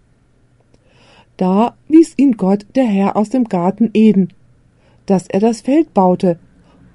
[1.39, 4.29] Da wies ihn Gott der Herr aus dem Garten Eden,
[5.07, 6.39] dass er das Feld baute,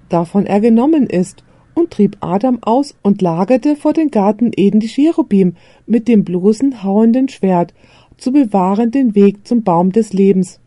[0.09, 1.43] davon er genommen ist,
[1.77, 6.83] und trieb Adam aus und lagerte vor den Garten Eden die Cherubim mit dem bloßen
[6.83, 7.73] hauenden Schwert,
[8.17, 10.59] zu bewahren den Weg zum Baum des Lebens.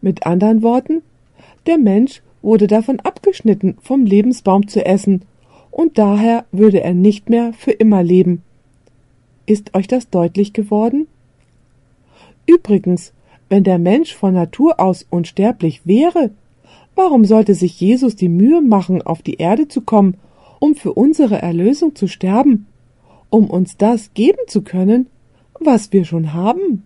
[0.00, 1.02] Mit anderen Worten,
[1.66, 5.22] der Mensch wurde davon abgeschnitten, vom Lebensbaum zu essen,
[5.70, 8.42] und daher würde er nicht mehr für immer leben.
[9.44, 11.06] Ist euch das deutlich geworden?
[12.46, 13.12] Übrigens,
[13.50, 16.30] wenn der Mensch von Natur aus unsterblich wäre,
[17.00, 20.18] warum sollte sich Jesus die Mühe machen, auf die Erde zu kommen,
[20.58, 22.66] um für unsere Erlösung zu sterben,
[23.30, 25.06] um uns das geben zu können,
[25.58, 26.82] was wir schon haben?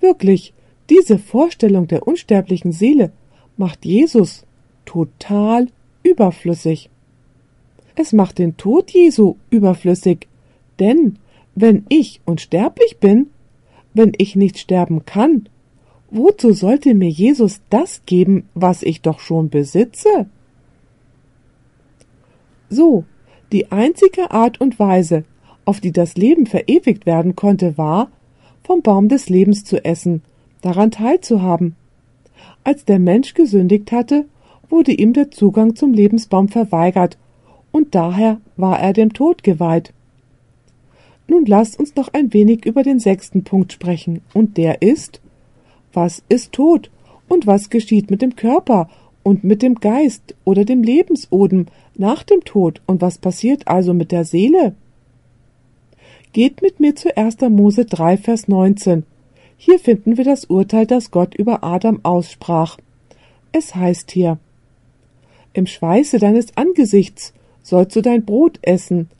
[0.00, 0.54] Wirklich,
[0.88, 3.12] diese Vorstellung der unsterblichen Seele
[3.56, 4.44] macht Jesus
[4.86, 5.68] total
[6.02, 6.90] überflüssig.
[7.94, 10.26] Es macht den Tod Jesu überflüssig,
[10.80, 11.16] denn
[11.54, 13.28] wenn ich unsterblich bin,
[13.94, 15.48] wenn ich nicht sterben kann,
[16.10, 20.26] wozu sollte mir Jesus das geben, was ich doch schon besitze?
[22.68, 23.04] So,
[23.52, 25.24] die einzige Art und Weise,
[25.64, 28.10] auf die das Leben verewigt werden konnte, war,
[28.62, 30.22] vom Baum des Lebens zu essen,
[30.60, 31.74] daran teilzuhaben,
[32.64, 34.26] als der Mensch gesündigt hatte,
[34.68, 37.18] wurde ihm der Zugang zum Lebensbaum verweigert,
[37.72, 39.92] und daher war er dem Tod geweiht.
[41.26, 45.20] Nun lasst uns noch ein wenig über den sechsten Punkt sprechen, und der ist
[45.92, 46.90] Was ist Tod
[47.28, 48.88] und was geschieht mit dem Körper
[49.22, 54.12] und mit dem Geist oder dem Lebensodem nach dem Tod und was passiert also mit
[54.12, 54.74] der Seele?
[56.32, 57.40] Geht mit mir zu 1.
[57.50, 59.04] Mose 3, Vers 19.
[59.56, 62.78] Hier finden wir das Urteil, das Gott über Adam aussprach.
[63.52, 64.38] Es heißt hier
[65.52, 69.10] Im Schweiße deines Angesichts sollst du dein Brot essen,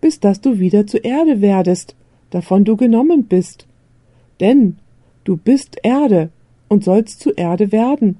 [0.00, 1.94] bis dass du wieder zur Erde werdest,
[2.30, 3.66] davon du genommen bist.
[4.40, 4.78] Denn
[5.24, 6.30] du bist Erde
[6.68, 8.18] und sollst zu Erde werden.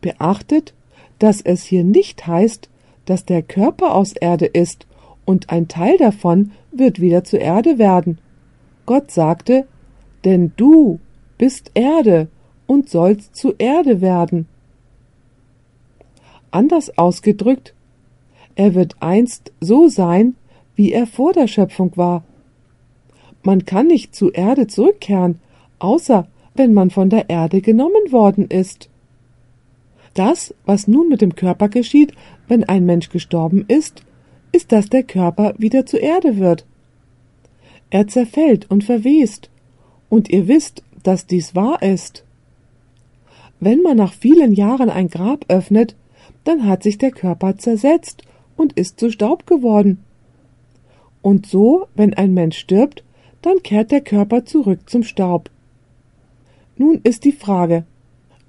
[0.00, 0.74] Beachtet,
[1.18, 2.68] dass es hier nicht heißt,
[3.06, 4.86] dass der Körper aus Erde ist
[5.24, 8.18] und ein Teil davon wird wieder zur Erde werden.
[8.86, 9.66] Gott sagte,
[10.24, 11.00] denn du
[11.38, 12.28] bist Erde
[12.66, 14.46] und sollst zu Erde werden.
[16.50, 17.74] Anders ausgedrückt,
[18.54, 20.36] er wird einst so sein,
[20.76, 22.22] wie er vor der Schöpfung war.
[23.44, 25.38] Man kann nicht zu Erde zurückkehren,
[25.78, 28.88] außer wenn man von der Erde genommen worden ist.
[30.14, 32.14] Das, was nun mit dem Körper geschieht,
[32.48, 34.02] wenn ein Mensch gestorben ist,
[34.52, 36.64] ist, dass der Körper wieder zur Erde wird.
[37.90, 39.50] Er zerfällt und verwest,
[40.08, 42.24] und ihr wisst, dass dies wahr ist.
[43.60, 45.96] Wenn man nach vielen Jahren ein Grab öffnet,
[46.44, 48.22] dann hat sich der Körper zersetzt
[48.56, 49.98] und ist zu Staub geworden.
[51.20, 53.03] Und so, wenn ein Mensch stirbt,
[53.44, 55.50] dann kehrt der Körper zurück zum Staub.
[56.76, 57.84] Nun ist die Frage,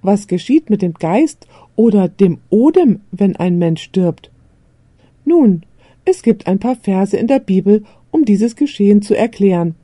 [0.01, 4.31] was geschieht mit dem Geist oder dem Odem, wenn ein Mensch stirbt?
[5.25, 5.63] Nun,
[6.05, 9.75] es gibt ein paar Verse in der Bibel, um dieses Geschehen zu erklären.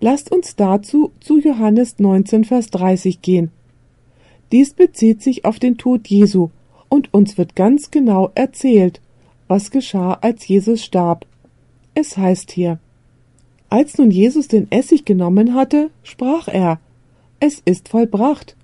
[0.00, 3.50] Lasst uns dazu zu Johannes 19, Vers 30 gehen.
[4.50, 6.50] Dies bezieht sich auf den Tod Jesu,
[6.88, 9.00] und uns wird ganz genau erzählt,
[9.48, 11.26] was geschah, als Jesus starb.
[11.94, 12.78] Es heißt hier,
[13.68, 16.78] als nun Jesus den Essig genommen hatte, sprach er,
[17.40, 18.56] es ist vollbracht.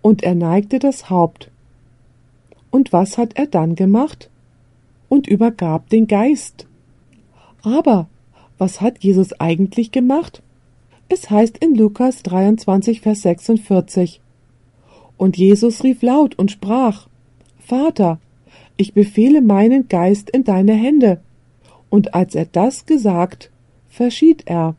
[0.00, 1.50] Und er neigte das Haupt.
[2.70, 4.30] Und was hat er dann gemacht?
[5.08, 6.66] Und übergab den Geist.
[7.62, 8.08] Aber
[8.58, 10.42] was hat Jesus eigentlich gemacht?
[11.08, 14.20] Es heißt in Lukas 23, Vers 46.
[15.16, 17.06] Und Jesus rief laut und sprach,
[17.58, 18.18] Vater,
[18.76, 21.20] ich befehle meinen Geist in deine Hände.
[21.90, 23.51] Und als er das gesagt,
[23.92, 24.74] verschied er.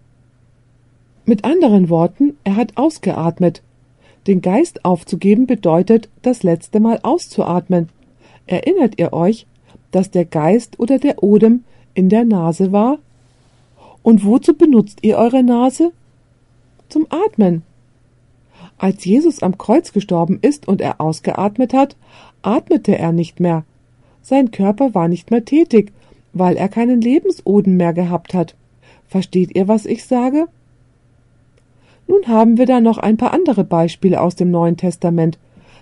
[1.26, 3.62] Mit anderen Worten, er hat ausgeatmet.
[4.28, 7.90] Den Geist aufzugeben bedeutet, das letzte Mal auszuatmen.
[8.48, 9.46] Erinnert ihr euch,
[9.92, 12.98] dass der Geist oder der Odem in der Nase war?
[14.02, 15.92] Und wozu benutzt ihr eure Nase?
[16.90, 17.62] Zum Atmen.
[18.78, 21.96] Als Jesus am Kreuz gestorben ist und er ausgeatmet hat,
[22.42, 23.64] atmete er nicht mehr.
[24.24, 25.94] Sein Körper war nicht mehr tätig,
[26.34, 28.56] weil er keinen Lebensoden mehr gehabt hat.
[29.14, 30.48] Versteht ihr, was ich sage?
[32.08, 35.38] Nun haben wir da noch ein paar andere Beispiele aus dem Neuen Testament,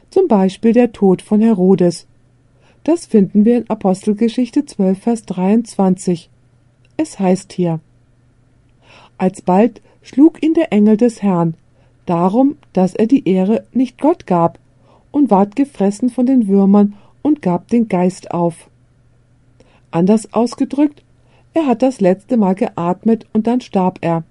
[0.09, 2.07] zum Beispiel der Tod von Herodes.
[2.83, 6.29] Das finden wir in Apostelgeschichte 12, Vers 23.
[6.97, 7.79] Es heißt hier,
[9.17, 11.53] Alsbald schlug ihn der Engel des Herrn,
[12.05, 14.59] darum, dass er die Ehre nicht Gott gab,
[15.09, 18.69] und ward gefressen von den Würmern und gab den Geist auf.
[19.89, 21.01] Anders ausgedrückt,
[21.53, 24.23] er hat das letzte Mal geatmet und dann starb er.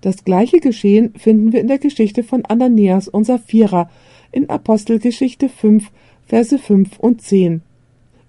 [0.00, 3.88] Das gleiche Geschehen finden wir in der Geschichte von Ananias und Sapphira
[4.32, 5.90] in Apostelgeschichte 5,
[6.26, 7.62] Verse 5 und 10.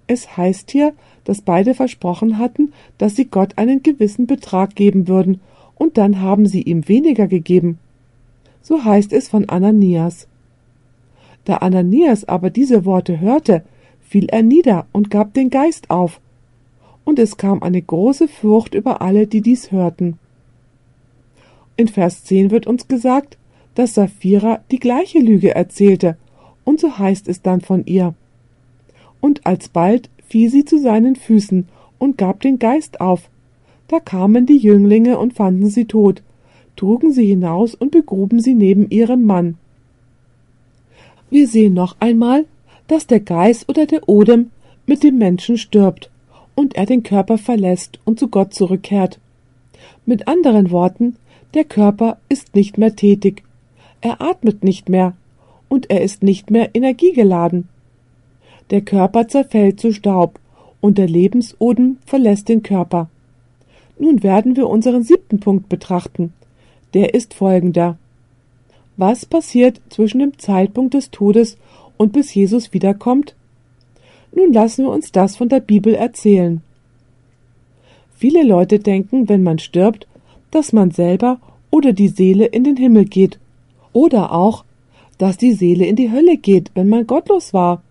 [0.07, 5.41] Es heißt hier, dass beide versprochen hatten, dass sie Gott einen gewissen Betrag geben würden,
[5.77, 7.79] und dann haben sie ihm weniger gegeben.
[8.61, 10.27] So heißt es von Ananias.
[11.43, 13.63] Da Ananias aber diese Worte hörte,
[14.01, 16.21] fiel er nieder und gab den Geist auf.
[17.05, 20.17] Und es kam eine große Furcht über alle, die dies hörten.
[21.77, 23.37] In Vers 10 wird uns gesagt,
[23.75, 26.17] dass Sapphira die gleiche Lüge erzählte,
[26.63, 28.15] und so heißt es dann von ihr.
[29.21, 31.67] Und alsbald fiel sie zu seinen Füßen
[31.99, 33.29] und gab den Geist auf.
[33.87, 36.23] Da kamen die Jünglinge und fanden sie tot,
[36.75, 39.57] trugen sie hinaus und begruben sie neben ihrem Mann.
[41.29, 42.45] Wir sehen noch einmal,
[42.87, 44.49] dass der Geist oder der Odem
[44.87, 46.09] mit dem Menschen stirbt
[46.55, 49.19] und er den Körper verlässt und zu Gott zurückkehrt.
[50.05, 51.17] Mit anderen Worten,
[51.53, 53.43] der Körper ist nicht mehr tätig,
[54.01, 55.13] er atmet nicht mehr
[55.69, 57.67] und er ist nicht mehr energiegeladen.
[58.69, 60.39] Der Körper zerfällt zu Staub
[60.81, 63.09] und der Lebensodem verlässt den Körper.
[63.97, 66.33] Nun werden wir unseren siebten Punkt betrachten.
[66.93, 67.97] Der ist folgender.
[68.97, 71.57] Was passiert zwischen dem Zeitpunkt des Todes
[71.97, 73.35] und bis Jesus wiederkommt?
[74.35, 76.61] Nun lassen wir uns das von der Bibel erzählen.
[78.17, 80.07] Viele Leute denken, wenn man stirbt,
[80.51, 81.39] dass man selber
[81.71, 83.39] oder die Seele in den Himmel geht,
[83.93, 84.65] oder auch,
[85.17, 87.81] dass die Seele in die Hölle geht, wenn man gottlos war.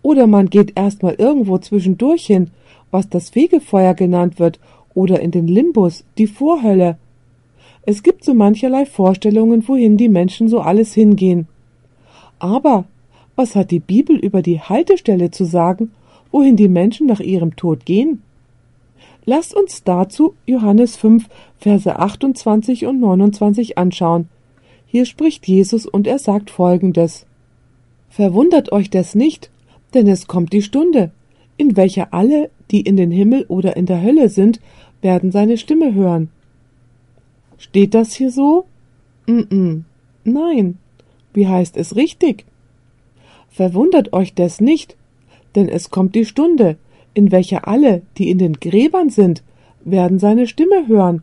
[0.00, 2.50] Oder man geht erstmal irgendwo zwischendurch hin,
[2.90, 4.58] was das Fegefeuer genannt wird,
[4.94, 6.96] oder in den Limbus, die Vorhölle.
[7.82, 11.46] Es gibt so mancherlei Vorstellungen, wohin die Menschen so alles hingehen.
[12.38, 12.84] Aber
[13.38, 15.92] was hat die Bibel über die Haltestelle zu sagen,
[16.32, 18.20] wohin die Menschen nach ihrem Tod gehen?
[19.24, 24.28] Lasst uns dazu Johannes 5, Verse 28 und 29 anschauen.
[24.86, 27.26] Hier spricht Jesus und er sagt folgendes.
[28.08, 29.50] Verwundert euch das nicht,
[29.94, 31.12] denn es kommt die Stunde,
[31.56, 34.60] in welcher alle, die in den Himmel oder in der Hölle sind,
[35.00, 36.30] werden seine Stimme hören.
[37.56, 38.64] Steht das hier so?
[39.26, 39.82] Mm, -mm.
[40.24, 40.78] Nein.
[41.34, 42.44] Wie heißt es richtig?
[43.48, 44.96] Verwundert euch das nicht,
[45.54, 46.76] denn es kommt die Stunde,
[47.14, 49.42] in welcher alle, die in den Gräbern sind,
[49.84, 51.22] werden seine Stimme hören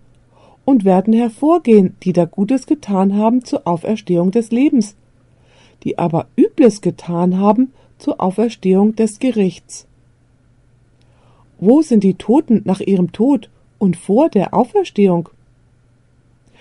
[0.66, 4.96] und werden hervorgehen, die da Gutes getan haben zur Auferstehung des Lebens.
[5.84, 9.88] die aber Übles getan haben, zur Auferstehung des Gerichts.
[11.60, 15.30] Wo sind die Toten nach ihrem Tod und vor der Auferstehung?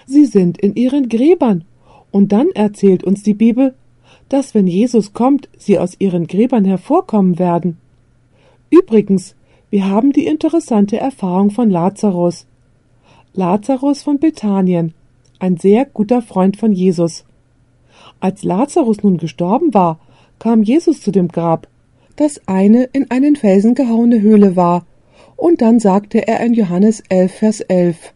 [0.07, 1.65] Sie sind in ihren Gräbern,
[2.11, 3.75] und dann erzählt uns die Bibel,
[4.35, 7.77] dass wenn Jesus kommt, sie aus ihren Gräbern hervorkommen werden.
[8.69, 9.37] Übrigens,
[9.71, 12.45] wir haben die interessante Erfahrung von Lazarus.
[13.35, 14.93] Lazarus von Bethanien,
[15.39, 17.25] ein sehr guter Freund von Jesus.
[18.19, 20.01] Als Lazarus nun gestorben war,
[20.41, 21.69] kam Jesus zu dem Grab,
[22.17, 24.85] das eine in einen Felsen gehauene Höhle war,
[25.37, 28.13] und dann sagte er in Johannes 11, Vers 11,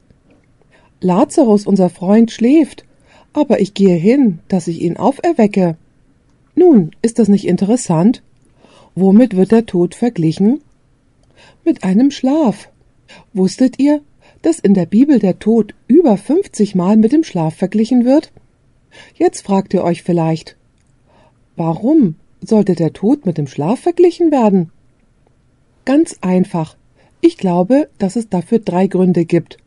[1.01, 2.85] Lazarus, unser Freund, schläft,
[3.33, 5.77] aber ich gehe hin, dass ich ihn auferwecke.
[6.59, 8.21] Nun, ist das nicht interessant?
[8.97, 10.61] Womit wird der Tod verglichen?
[11.65, 12.69] Mit einem Schlaf.
[13.33, 14.01] Wusstet ihr,
[14.43, 18.33] dass in der Bibel der Tod über 50 Mal mit dem Schlaf verglichen wird?
[19.15, 20.57] Jetzt fragt ihr euch vielleicht,
[21.55, 24.73] warum sollte der Tod mit dem Schlaf verglichen werden?
[25.85, 26.77] Ganz einfach.
[27.21, 29.59] Ich glaube, dass es dafür drei Gründe gibt.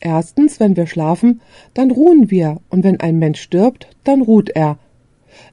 [0.00, 1.42] Erstens, wenn wir schlafen,
[1.74, 4.78] dann ruhen wir, und wenn ein Mensch stirbt, dann ruht er.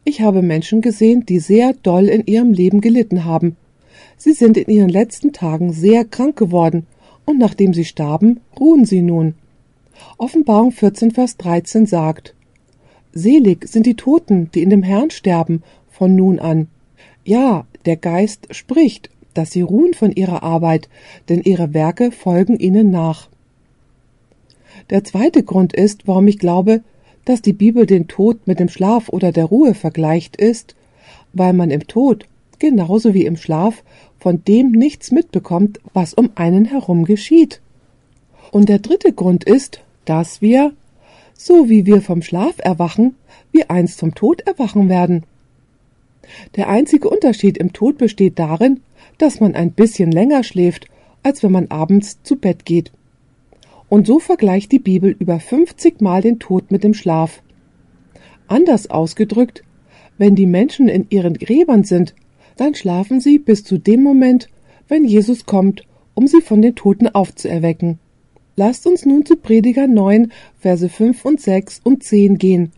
[0.08, 3.58] Ich habe Menschen gesehen, die sehr doll in ihrem Leben gelitten haben.
[4.18, 6.86] Sie sind in ihren letzten Tagen sehr krank geworden,
[7.26, 9.34] und nachdem sie starben, ruhen sie nun.
[10.20, 12.36] Offenbarung 14, Vers 13 sagt,
[13.14, 16.68] Selig sind die Toten, die in dem Herrn sterben, von nun an.
[17.24, 20.88] Ja, der Geist spricht, dass sie ruhen von ihrer Arbeit,
[21.30, 23.28] denn ihre Werke folgen ihnen nach.
[24.92, 26.84] Der zweite Grund ist, warum ich glaube,
[27.26, 30.76] dass die Bibel den Tod mit dem Schlaf oder der Ruhe vergleicht, ist,
[31.34, 32.26] weil man im Tod,
[32.60, 33.84] genauso wie im Schlaf,
[34.20, 37.62] von dem nichts mitbekommt, was um einen herum geschieht.
[38.52, 40.74] Und der dritte Grund ist, dass wir,
[41.34, 43.16] so wie wir vom Schlaf erwachen,
[43.52, 45.24] wie einst vom Tod erwachen werden.
[46.56, 48.82] Der einzige Unterschied im Tod besteht darin,
[49.18, 50.88] dass man ein bisschen länger schläft,
[51.24, 52.92] als wenn man abends zu Bett geht.
[53.96, 57.42] Und so vergleicht die Bibel über 50 Mal den Tod mit dem Schlaf.
[58.46, 59.64] Anders ausgedrückt,
[60.18, 62.14] wenn die Menschen in ihren Gräbern sind,
[62.58, 64.50] dann schlafen sie bis zu dem Moment,
[64.90, 67.98] wenn Jesus kommt, um sie von den Toten aufzuerwecken.
[68.58, 70.30] Lasst uns nun zu Prediger 9,
[70.60, 72.74] Verse 5 und 6 und 10 gehen.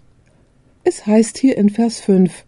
[0.84, 2.46] Es heißt hier in Vers 5,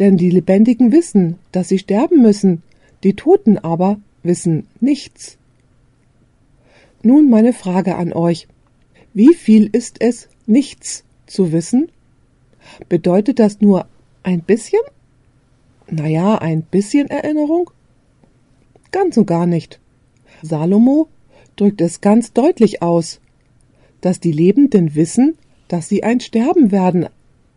[0.00, 2.64] Denn die Lebendigen wissen, dass sie sterben müssen,
[3.04, 5.38] die Toten aber wissen nichts.
[7.02, 8.46] Nun meine Frage an euch.
[9.12, 11.90] Wie viel ist es, nichts zu wissen?
[12.88, 13.86] Bedeutet das nur
[14.22, 14.80] ein bisschen?
[15.90, 17.70] Naja, ein bisschen Erinnerung?
[18.92, 19.80] Ganz und gar nicht.
[20.42, 21.08] Salomo
[21.56, 23.20] drückt es ganz deutlich aus,
[24.00, 25.36] dass die Lebenden wissen,
[25.68, 27.08] dass sie ein Sterben werden,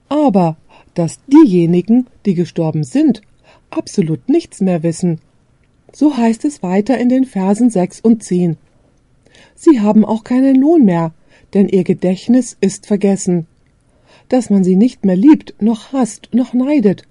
[0.10, 0.58] aber
[0.94, 3.22] dass diejenigen, die gestorben sind,
[3.70, 5.20] absolut nichts mehr wissen.
[5.92, 8.58] So heißt es weiter in den Versen 6 und 10.
[9.56, 11.14] Sie haben auch keinen Lohn mehr,
[11.54, 13.48] denn ihr Gedächtnis ist vergessen.
[14.30, 17.04] Dass man sie nicht mehr liebt, noch hasst, noch neidet,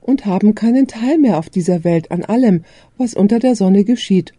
[0.00, 2.64] und haben keinen Teil mehr auf dieser Welt an allem,
[2.98, 4.34] was unter der Sonne geschieht.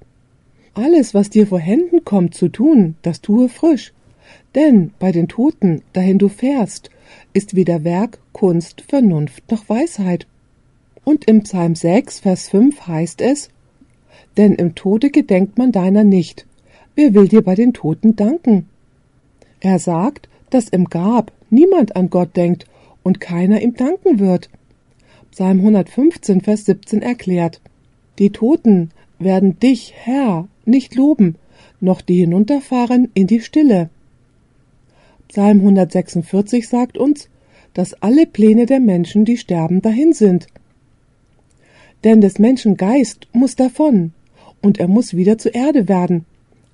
[0.73, 3.93] Alles, was dir vor Händen kommt zu tun, das tue frisch.
[4.53, 6.89] Denn bei den Toten, dahin du fährst,
[7.33, 10.27] ist weder Werk, Kunst, Vernunft noch Weisheit.
[11.03, 13.49] Und im Psalm 6, Vers 5 heißt es,
[14.37, 16.45] Denn im Tode gedenkt man deiner nicht,
[16.95, 18.67] Wer will dir bei den Toten danken?
[19.59, 22.65] Er sagt, dass im Grab niemand an Gott denkt
[23.03, 24.49] und keiner ihm danken wird.
[25.31, 27.59] Psalm 115, Vers 17 erklärt,
[28.17, 31.35] die Toten werden dich, Herr, nicht loben,
[31.81, 33.89] noch die hinunterfahren in die Stille.
[35.27, 37.27] Psalm 146 sagt uns,
[37.73, 40.47] dass alle Pläne der Menschen, die sterben, dahin sind.
[42.05, 44.13] Denn des Menschen Geist muss davon,
[44.61, 46.25] und er muss wieder zur Erde werden,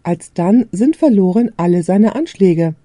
[0.04, 2.76] alsdann sind verloren alle seine Anschläge.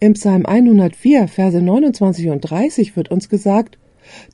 [0.00, 3.78] Im Psalm 104, Verse 29 und 30 wird uns gesagt,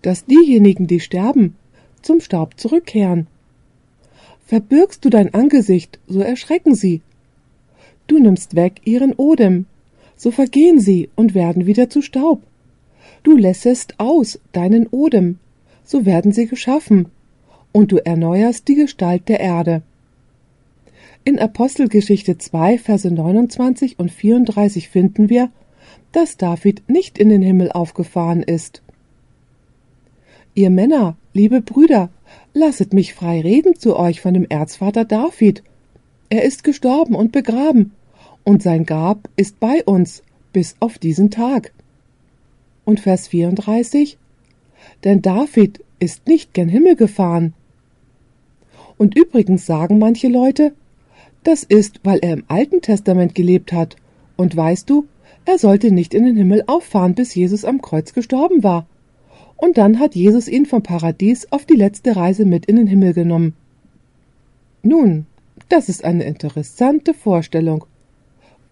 [0.03, 1.57] dass diejenigen, die sterben,
[2.03, 3.27] zum Staub zurückkehren.
[4.47, 7.03] Verbirgst du dein Angesicht, so erschrecken sie.
[8.07, 9.67] Du nimmst weg ihren Odem,
[10.17, 12.43] so vergehen sie und werden wieder zu Staub.
[13.23, 15.39] Du lässest aus deinen Odem,
[15.85, 17.09] so werden sie geschaffen,
[17.73, 19.83] und du erneuerst die Gestalt der Erde.
[21.23, 25.51] In Apostelgeschichte 2, Verse 29 und 34 finden wir,
[26.13, 28.83] dass David nicht in den Himmel aufgefahren ist.
[30.55, 32.09] Ihr Männer, liebe Brüder,
[32.55, 35.63] lasset mich frei reden zu euch von dem Erzvater David.
[36.31, 37.93] Er ist gestorben und begraben,
[38.43, 41.73] und sein Grab ist bei uns bis auf diesen Tag.
[42.87, 44.17] und Vers 34?
[45.05, 47.53] Denn David ist nicht gen Himmel gefahren.
[48.97, 50.73] Und übrigens sagen manche Leute,
[51.43, 53.97] das ist, weil er im Alten Testament gelebt hat.
[54.37, 55.07] Und weißt du,
[55.45, 58.87] er sollte nicht in den Himmel auffahren, bis Jesus am Kreuz gestorben war.
[59.57, 63.13] Und dann hat Jesus ihn vom Paradies auf die letzte Reise mit in den Himmel
[63.13, 63.55] genommen.
[64.83, 65.27] Nun,
[65.69, 67.85] das ist eine interessante Vorstellung.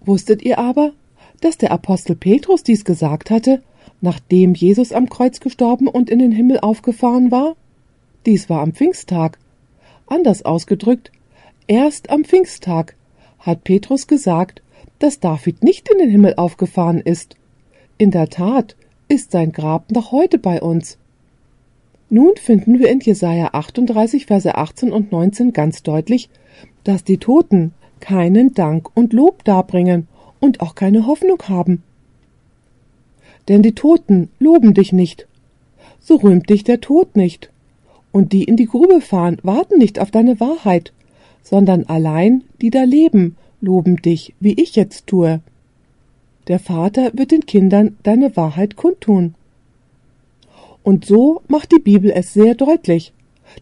[0.01, 0.93] Wusstet ihr aber,
[1.41, 3.63] dass der Apostel Petrus dies gesagt hatte,
[4.01, 7.57] nachdem Jesus am Kreuz gestorben und in den Himmel aufgefahren war?
[8.25, 9.39] Dies war am Pfingsttag.
[10.07, 11.13] Anders ausgedrückt,
[11.69, 12.97] erst am Pfingsttag
[13.39, 14.63] hat Petrus gesagt,
[14.99, 17.37] dass David nicht in den Himmel aufgefahren ist.
[17.99, 18.75] In der Tat
[19.09, 20.99] ist sein Grab noch heute bei uns.
[22.11, 26.31] Nun finden wir in Jesaja 38, Verse 18 und 19 ganz deutlich,
[26.85, 30.09] dass die Toten keinen Dank und Lob darbringen
[30.41, 31.83] und auch keine Hoffnung haben.
[33.49, 35.27] Denn die Toten loben dich nicht,
[36.01, 37.51] so rühmt dich der Tod nicht,
[38.13, 40.93] und die in die Grube fahren, warten nicht auf deine Wahrheit,
[41.49, 45.41] sondern allein die da leben, loben dich, wie ich jetzt tue.
[46.47, 49.35] Der Vater wird den Kindern deine Wahrheit kundtun.
[50.83, 53.15] Und so macht die Bibel es sehr deutlich,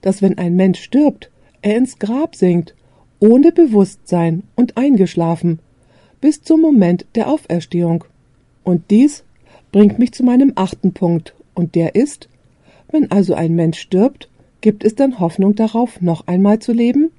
[0.02, 1.30] dass wenn ein Mensch stirbt,
[1.62, 2.74] er ins Grab sinkt,
[3.20, 5.60] ohne Bewusstsein und eingeschlafen,
[6.20, 8.02] bis zum Moment der Auferstehung.
[8.64, 9.22] Und dies
[9.70, 12.28] bringt mich zu meinem achten Punkt, und der ist,
[12.90, 14.28] wenn also ein Mensch stirbt,
[14.60, 17.10] gibt es dann Hoffnung darauf, noch einmal zu leben?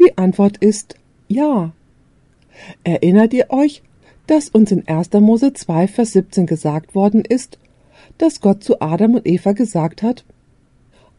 [0.00, 0.96] Die Antwort ist
[1.28, 1.72] ja.
[2.84, 3.82] Erinnert ihr euch,
[4.26, 5.12] dass uns in 1.
[5.14, 7.58] Mose 2, Vers 17 gesagt worden ist,
[8.18, 10.24] dass Gott zu Adam und Eva gesagt hat,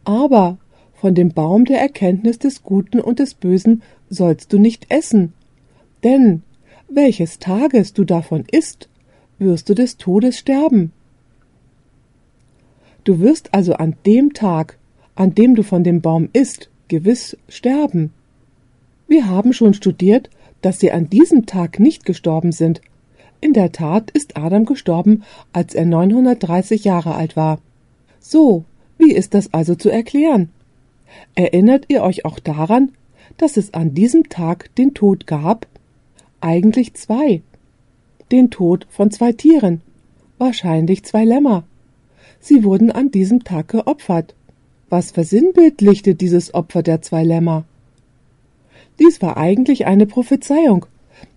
[0.03, 0.57] aber
[0.93, 5.33] von dem Baum der Erkenntnis des Guten und des Bösen sollst du nicht essen,
[6.03, 6.41] denn
[6.89, 8.89] welches Tages du davon isst,
[9.37, 10.91] wirst du des Todes sterben.
[13.03, 14.77] Du wirst also an dem Tag,
[15.15, 18.11] an dem du von dem Baum isst, gewiss sterben.
[19.07, 20.29] Wir haben schon studiert,
[20.61, 22.81] dass sie an diesem Tag nicht gestorben sind.
[23.39, 27.59] In der Tat ist Adam gestorben, als er 930 Jahre alt war.
[28.19, 28.65] So,
[28.97, 30.49] wie ist das also zu erklären?
[31.35, 32.91] Erinnert ihr euch auch daran,
[33.37, 35.67] dass es an diesem Tag den Tod gab?
[36.41, 37.41] Eigentlich zwei.
[38.31, 39.81] Den Tod von zwei Tieren,
[40.37, 41.63] wahrscheinlich zwei Lämmer.
[42.39, 44.35] Sie wurden an diesem Tag geopfert.
[44.89, 47.65] Was versinnbildlichte dieses Opfer der zwei Lämmer?
[48.99, 50.85] Dies war eigentlich eine Prophezeiung,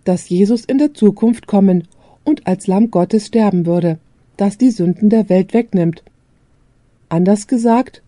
[0.04, 1.86] dass Jesus in der Zukunft kommen
[2.24, 3.98] und als Lamm Gottes sterben würde,
[4.36, 6.02] das die Sünden der Welt wegnimmt.
[7.08, 8.02] Anders gesagt,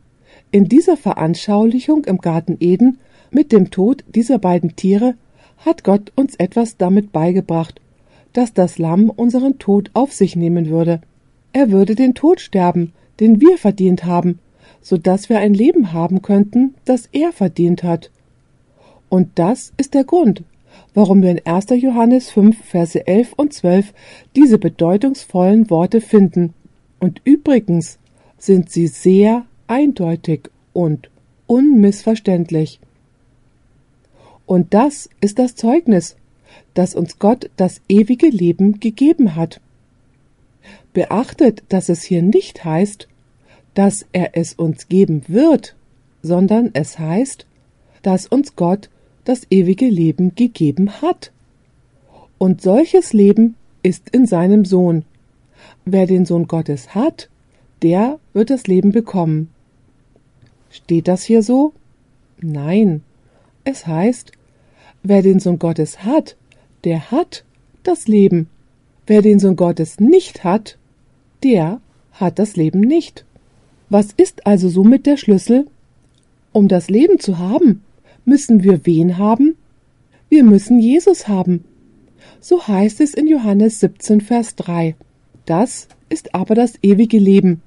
[0.51, 2.99] in dieser Veranschaulichung im Garten Eden
[3.31, 5.15] mit dem Tod dieser beiden Tiere
[5.59, 7.81] hat Gott uns etwas damit beigebracht,
[8.33, 11.01] dass das Lamm unseren Tod auf sich nehmen würde.
[11.53, 14.39] Er würde den Tod sterben, den wir verdient haben,
[14.81, 18.11] so dass wir ein Leben haben könnten, das er verdient hat.
[19.13, 20.43] Und das ist der Grund,
[20.95, 21.67] warum wir in 1.
[21.83, 23.93] Johannes 5, Verse 11 und 12
[24.35, 26.55] diese bedeutungsvollen Worte finden.
[26.99, 27.99] Und übrigens
[28.39, 31.11] sind sie sehr eindeutig und
[31.47, 32.81] unmissverständlich.
[34.47, 36.17] Und das ist das Zeugnis,
[36.73, 39.61] dass uns Gott das ewige Leben gegeben hat.
[40.95, 43.09] Beachtet, dass es hier nicht heißt,
[43.75, 45.77] dass er es uns geben wird,
[46.23, 47.45] sondern es heißt,
[48.01, 48.89] dass uns Gott
[49.25, 51.33] das ewige Leben gegeben hat.
[52.39, 55.05] Und solches Leben ist in seinem Sohn.
[55.85, 57.29] Wer den Sohn Gottes hat,
[57.83, 59.51] der wird das Leben bekommen.
[60.71, 61.73] Steht das hier so?
[62.41, 63.03] Nein.
[63.65, 64.33] Es heißt,
[65.03, 66.37] wer den Sohn Gottes hat,
[66.85, 67.45] der hat
[67.83, 68.49] das Leben.
[69.07, 70.79] Wer den Sohn Gottes nicht hat,
[71.43, 71.81] der
[72.13, 73.25] hat das Leben nicht.
[73.89, 75.67] Was ist also somit der Schlüssel?
[76.53, 77.83] Um das Leben zu haben,
[78.25, 79.57] müssen wir wen haben?
[80.29, 81.65] Wir müssen Jesus haben.
[82.41, 84.97] So heißt es in Johannes 17, Vers 3.
[85.45, 87.63] Das ist aber das ewige Leben,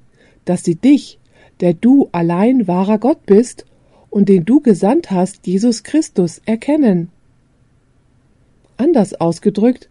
[0.46, 1.20] dass sie dich,
[1.60, 3.66] der du allein wahrer Gott bist
[4.10, 7.10] und den du gesandt hast, Jesus Christus, erkennen.
[8.78, 9.90] Anders ausgedrückt,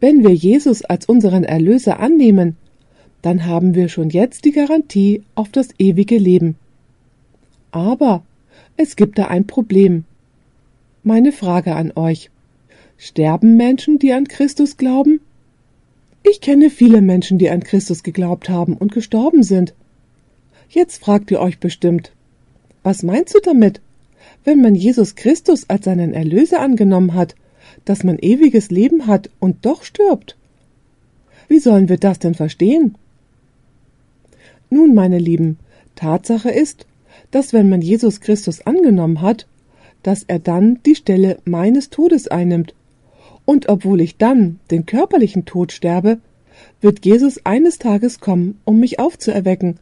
[0.00, 2.56] wenn wir Jesus als unseren Erlöser annehmen,
[3.22, 6.56] dann haben wir schon jetzt die Garantie auf das ewige Leben.
[7.70, 8.22] Aber
[8.76, 10.04] es gibt da ein Problem.
[11.02, 12.30] Meine Frage an euch.
[12.98, 15.20] Sterben Menschen, die an Christus glauben?
[16.22, 19.74] Ich kenne viele Menschen, die an Christus geglaubt haben und gestorben sind.
[20.68, 22.12] Jetzt fragt ihr euch bestimmt,
[22.82, 23.80] was meinst du damit,
[24.44, 27.34] wenn man Jesus Christus als seinen Erlöser angenommen hat,
[27.84, 30.36] dass man ewiges Leben hat und doch stirbt?
[31.48, 32.96] Wie sollen wir das denn verstehen?
[34.68, 35.58] Nun, meine Lieben,
[35.94, 36.86] Tatsache ist,
[37.30, 39.46] dass wenn man Jesus Christus angenommen hat,
[40.02, 42.74] dass er dann die Stelle meines Todes einnimmt.
[43.44, 46.18] Und obwohl ich dann den körperlichen Tod sterbe,
[46.80, 49.78] wird Jesus eines Tages kommen, um mich aufzuerwecken.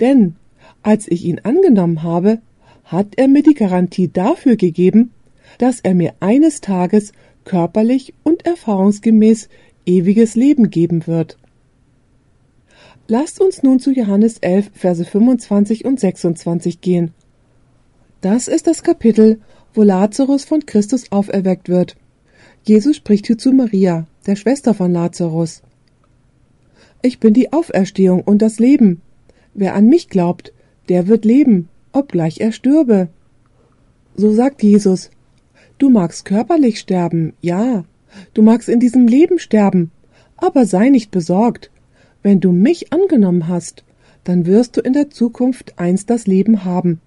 [0.00, 0.36] Denn
[0.82, 2.40] als ich ihn angenommen habe,
[2.84, 5.12] hat er mir die Garantie dafür gegeben,
[5.58, 7.12] dass er mir eines Tages
[7.44, 9.48] körperlich und erfahrungsgemäß
[9.86, 11.38] ewiges Leben geben wird.
[13.06, 17.12] Lasst uns nun zu Johannes 11, Verse 25 und 26 gehen.
[18.22, 19.40] Das ist das Kapitel,
[19.74, 21.96] wo Lazarus von Christus auferweckt wird.
[22.62, 25.62] Jesus spricht hier zu Maria, der Schwester von Lazarus.
[27.02, 29.02] Ich bin die Auferstehung und das Leben.
[29.52, 30.54] Wer an mich glaubt,
[30.88, 33.08] der wird leben, obgleich er stürbe.
[34.16, 35.10] So sagt Jesus,
[35.76, 37.84] du magst körperlich sterben, ja,
[38.32, 39.90] du magst in diesem Leben sterben,
[40.38, 41.70] aber sei nicht besorgt,
[42.24, 43.84] wenn du mich angenommen hast,
[44.24, 47.00] dann wirst du in der Zukunft einst das Leben haben.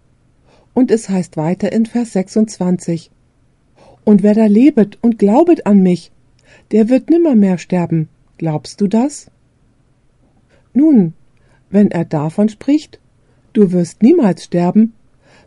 [0.76, 3.09] Und es heißt weiter in Vers 26.
[4.05, 6.11] Und wer da lebet und glaubet an mich,
[6.72, 8.09] der wird nimmermehr sterben.
[8.38, 9.32] Glaubst du das?
[10.74, 11.13] Nun,
[11.72, 12.99] wenn er davon spricht,
[13.53, 14.93] du wirst niemals sterben,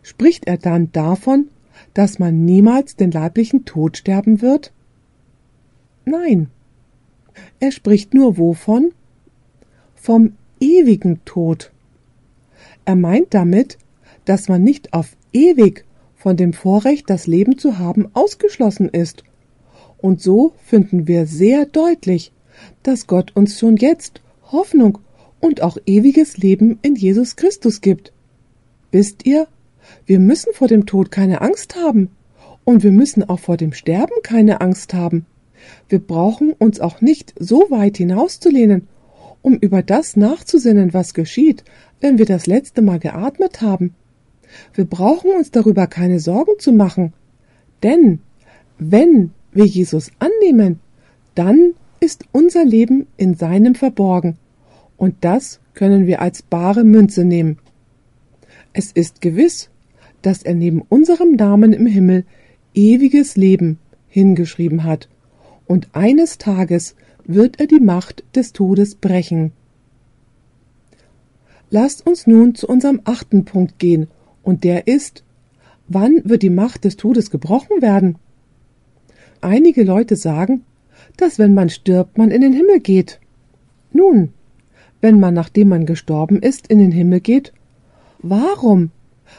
[0.03, 1.47] spricht er dann davon,
[1.93, 4.73] dass man niemals den leiblichen Tod sterben wird?
[6.03, 6.49] Nein.
[7.61, 8.91] Er spricht nur wovon?
[10.01, 11.71] Vom ewigen Tod.
[12.85, 13.77] Er meint damit,
[14.25, 15.85] dass man nicht auf ewig
[16.15, 19.23] von dem Vorrecht, das Leben zu haben, ausgeschlossen ist.
[19.99, 22.31] Und so finden wir sehr deutlich,
[22.81, 24.21] dass Gott uns schon jetzt
[24.51, 24.97] Hoffnung
[25.39, 28.11] und auch ewiges Leben in Jesus Christus gibt.
[28.89, 29.47] Wisst ihr,
[30.07, 32.09] wir müssen vor dem Tod keine Angst haben,
[32.63, 35.25] und wir müssen auch vor dem Sterben keine Angst haben.
[35.89, 38.87] Wir brauchen uns auch nicht so weit hinauszulehnen
[39.41, 41.63] um über das nachzusinnen, was geschieht,
[41.99, 43.95] wenn wir das letzte Mal geatmet haben.
[44.73, 47.13] Wir brauchen uns darüber keine Sorgen zu machen,
[47.83, 48.19] denn
[48.77, 50.79] wenn wir Jesus annehmen,
[51.35, 54.37] dann ist unser Leben in seinem verborgen,
[54.97, 57.57] und das können wir als bare Münze nehmen.
[58.73, 59.69] Es ist gewiss,
[60.21, 62.25] dass er neben unserem Namen im Himmel
[62.73, 65.09] ewiges Leben hingeschrieben hat,
[65.67, 66.95] und eines Tages
[67.25, 69.51] wird er die Macht des Todes brechen.
[71.69, 74.07] Lasst uns nun zu unserem achten Punkt gehen,
[74.43, 75.23] und der ist,
[75.87, 78.17] wann wird die Macht des Todes gebrochen werden?
[79.39, 80.63] Einige Leute sagen,
[81.17, 83.19] dass wenn man stirbt, man in den Himmel geht.
[83.93, 84.33] Nun,
[85.01, 87.53] wenn man nachdem man gestorben ist, in den Himmel geht,
[88.19, 88.91] warum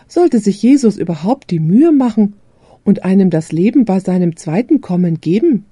[0.08, 2.34] sollte sich Jesus überhaupt die Mühe machen
[2.84, 5.64] und einem das Leben bei seinem zweiten Kommen geben?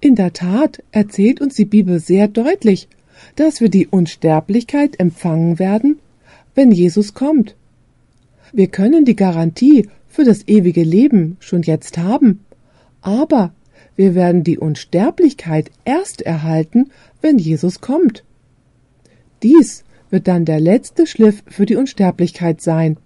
[0.00, 2.88] In der Tat erzählt uns die Bibel sehr deutlich,
[3.34, 5.98] dass wir die Unsterblichkeit empfangen werden,
[6.54, 7.56] wenn Jesus kommt.
[8.52, 12.44] Wir können die Garantie für das ewige Leben schon jetzt haben,
[13.02, 13.52] aber
[13.96, 16.90] wir werden die Unsterblichkeit erst erhalten,
[17.20, 18.22] wenn Jesus kommt.
[19.42, 22.98] Dies wird dann der letzte Schliff für die Unsterblichkeit sein.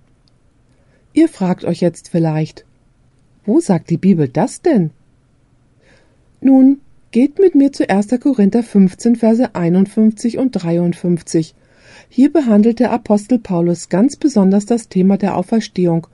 [1.14, 2.66] Ihr fragt euch jetzt vielleicht,
[3.46, 4.90] wo sagt die Bibel das denn?
[6.44, 6.80] Nun,
[7.12, 8.18] geht mit mir zu 1.
[8.18, 11.54] Korinther 15, Verse 51 und 53.
[12.08, 16.08] Hier behandelt der Apostel Paulus ganz besonders das Thema der Auferstehung,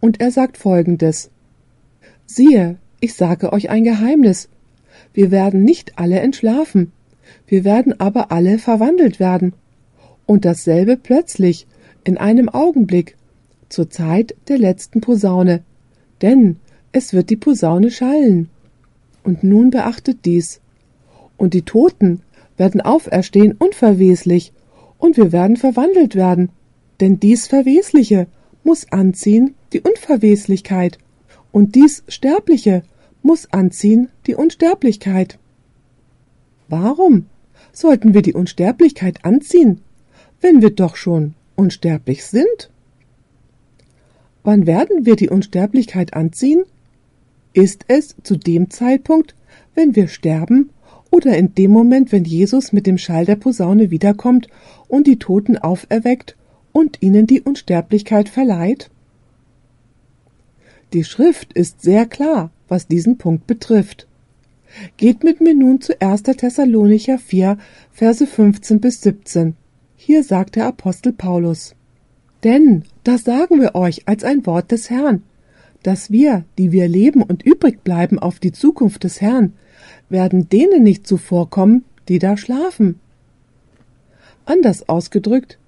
[0.00, 1.30] und er sagt folgendes
[2.24, 4.48] Siehe, ich sage euch ein Geheimnis.
[5.12, 6.90] Wir werden nicht alle entschlafen,
[7.46, 9.52] wir werden aber alle verwandelt werden.
[10.24, 11.66] Und dasselbe plötzlich,
[12.04, 13.18] in einem Augenblick,
[13.68, 15.62] zur Zeit der letzten Posaune.
[16.22, 16.56] Denn
[16.92, 18.48] es wird die Posaune schallen.
[19.24, 20.60] Und nun beachtet dies.
[21.36, 22.20] Und die Toten
[22.56, 24.52] werden auferstehen unverweslich,
[24.98, 26.50] und wir werden verwandelt werden.
[27.00, 28.28] Denn dies Verwesliche
[28.62, 30.98] muss anziehen die Unverweslichkeit,
[31.50, 32.84] und dies Sterbliche
[33.22, 35.38] muss anziehen die Unsterblichkeit.
[36.68, 37.26] Warum
[37.72, 39.80] sollten wir die Unsterblichkeit anziehen,
[40.40, 42.70] wenn wir doch schon unsterblich sind?
[44.42, 46.64] Wann werden wir die Unsterblichkeit anziehen?
[47.54, 49.36] Ist es zu dem Zeitpunkt,
[49.74, 50.70] wenn wir sterben,
[51.10, 54.48] oder in dem Moment, wenn Jesus mit dem Schall der Posaune wiederkommt
[54.88, 56.36] und die Toten auferweckt
[56.72, 58.90] und ihnen die Unsterblichkeit verleiht?
[60.92, 64.08] Die Schrift ist sehr klar, was diesen Punkt betrifft.
[64.96, 66.24] Geht mit mir nun zu 1.
[66.24, 67.56] Thessalonicher 4,
[67.92, 69.54] Verse 15 bis 17.
[69.94, 71.76] Hier sagt der Apostel Paulus.
[72.42, 75.22] Denn, das sagen wir euch als ein Wort des Herrn,
[75.84, 79.52] dass wir, die wir leben und übrig bleiben auf die Zukunft des Herrn,
[80.08, 82.98] werden denen nicht zuvorkommen, die da schlafen.
[84.44, 85.58] Anders ausgedrückt,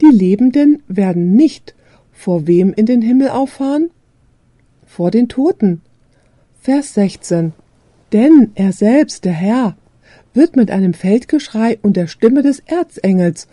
[0.00, 1.74] Die Lebenden werden nicht
[2.12, 3.90] vor wem in den Himmel auffahren?
[4.86, 5.80] Vor den Toten.
[6.60, 7.52] Vers 16.
[8.12, 9.76] Denn er selbst, der Herr,
[10.34, 13.48] wird mit einem Feldgeschrei und der Stimme des Erzengels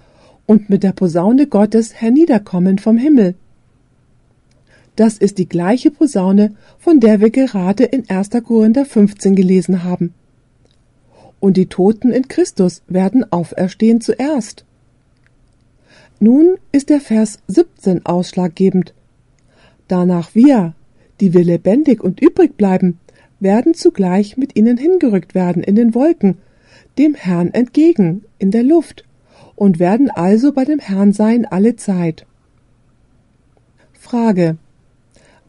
[0.46, 3.36] und mit der Posaune Gottes herniederkommen vom Himmel.
[4.96, 8.30] Das ist die gleiche Posaune, von der wir gerade in 1.
[8.44, 10.14] Korinther 15 gelesen haben.
[11.40, 14.66] Und die Toten in Christus werden auferstehen zuerst.
[16.20, 18.94] Nun ist der Vers 17 ausschlaggebend.
[19.88, 20.74] Danach wir,
[21.20, 23.00] die wir lebendig und übrig bleiben,
[23.40, 26.38] werden zugleich mit ihnen hingerückt werden in den Wolken,
[26.98, 29.04] dem Herrn entgegen, in der Luft,
[29.56, 32.26] und werden also bei dem Herrn sein alle Zeit.
[33.92, 34.58] Frage.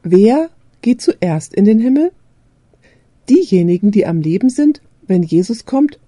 [0.07, 0.51] Wer
[0.83, 2.13] geht zuerst in den Himmel?
[3.31, 5.99] Diejenigen, die am Leben sind, wenn Jesus kommt,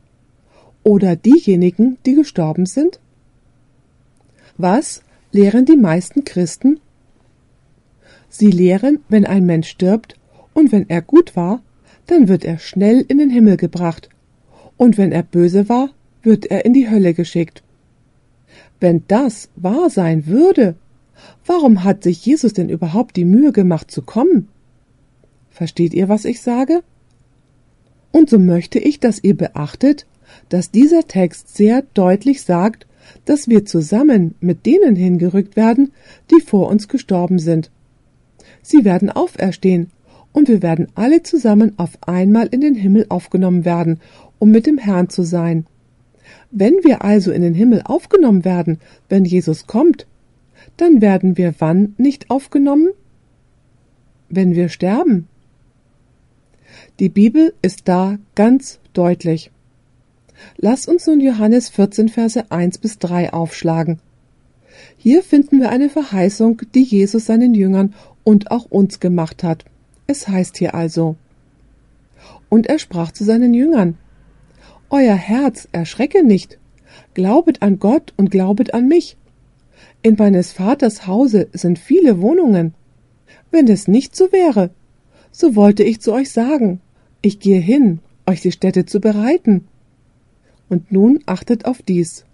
[0.83, 3.01] oder diejenigen, die gestorben sind?
[4.59, 6.79] Was lehren die meisten Christen?
[8.29, 10.17] Sie lehren, wenn ein Mensch stirbt
[10.53, 11.63] und wenn er gut war,
[12.07, 14.11] dann wird er schnell in den Himmel gebracht,
[14.77, 15.89] und wenn er böse war,
[16.23, 17.63] wird er in die Hölle geschickt.
[18.79, 20.77] Wenn das wahr sein würde,
[21.45, 24.49] warum hat sich Jesus denn überhaupt die Mühe gemacht zu kommen?
[25.51, 26.83] Versteht ihr, was ich sage?
[28.12, 30.07] Und so möchte ich, dass ihr beachtet,
[30.49, 32.87] dass dieser Text sehr deutlich sagt,
[33.25, 35.93] dass wir zusammen mit denen hingerückt werden,
[36.31, 37.71] die vor uns gestorben sind.
[38.62, 39.91] Sie werden auferstehen,
[40.33, 44.01] und wir werden alle zusammen auf einmal in den Himmel aufgenommen werden,
[44.39, 45.64] um mit dem Herrn zu sein.
[46.51, 50.07] Wenn wir also in den Himmel aufgenommen werden, wenn Jesus kommt,
[50.77, 52.89] dann werden wir wann nicht aufgenommen?
[54.29, 55.29] Wenn wir sterben.
[56.99, 59.51] Die Bibel ist da ganz deutlich.
[60.57, 64.01] Lass uns nun Johannes 14, Verse 1 bis 3 aufschlagen.
[64.97, 69.64] Hier finden wir eine Verheißung, die Jesus seinen Jüngern und auch uns gemacht hat.
[70.07, 71.16] Es heißt hier also,
[72.49, 73.97] und er sprach zu seinen Jüngern,
[74.89, 76.59] Euer Herz erschrecke nicht,
[77.14, 79.16] glaubet an Gott und glaubet an mich.
[80.07, 82.75] In meines Vaters Hause sind viele Wohnungen.
[83.51, 84.71] Wenn es nicht so wäre,
[85.33, 86.81] so wollte ich zu euch sagen,
[87.23, 89.67] ich gehe hin, euch die Städte zu bereiten.
[90.69, 92.25] Und nun achtet auf dies.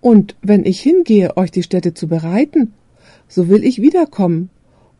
[0.00, 2.74] Und wenn ich hingehe, euch die Städte zu bereiten,
[3.28, 4.50] so will ich wiederkommen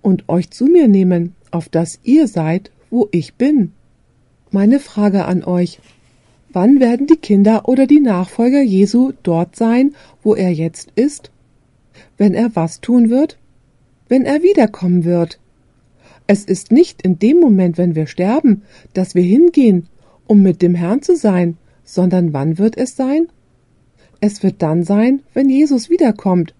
[0.02, 3.72] und euch zu mir nehmen, auf dass ihr seid, wo ich bin.
[4.52, 5.80] Meine Frage an euch.
[6.54, 11.30] Wann werden die Kinder oder die Nachfolger Jesu dort sein, wo er jetzt ist?
[12.16, 13.38] Wenn er was tun wird?
[14.08, 15.40] Wenn er wiederkommen wird.
[16.26, 18.62] Es ist nicht in dem Moment, wenn wir sterben,
[18.94, 19.88] dass wir hingehen
[20.26, 23.28] um mit dem Herrn zu sein, sondern wann wird es sein?
[24.20, 26.54] Es wird dann sein, wenn Jesus wiederkommt,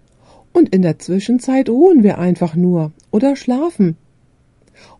[0.53, 3.97] und in der Zwischenzeit ruhen wir einfach nur oder schlafen.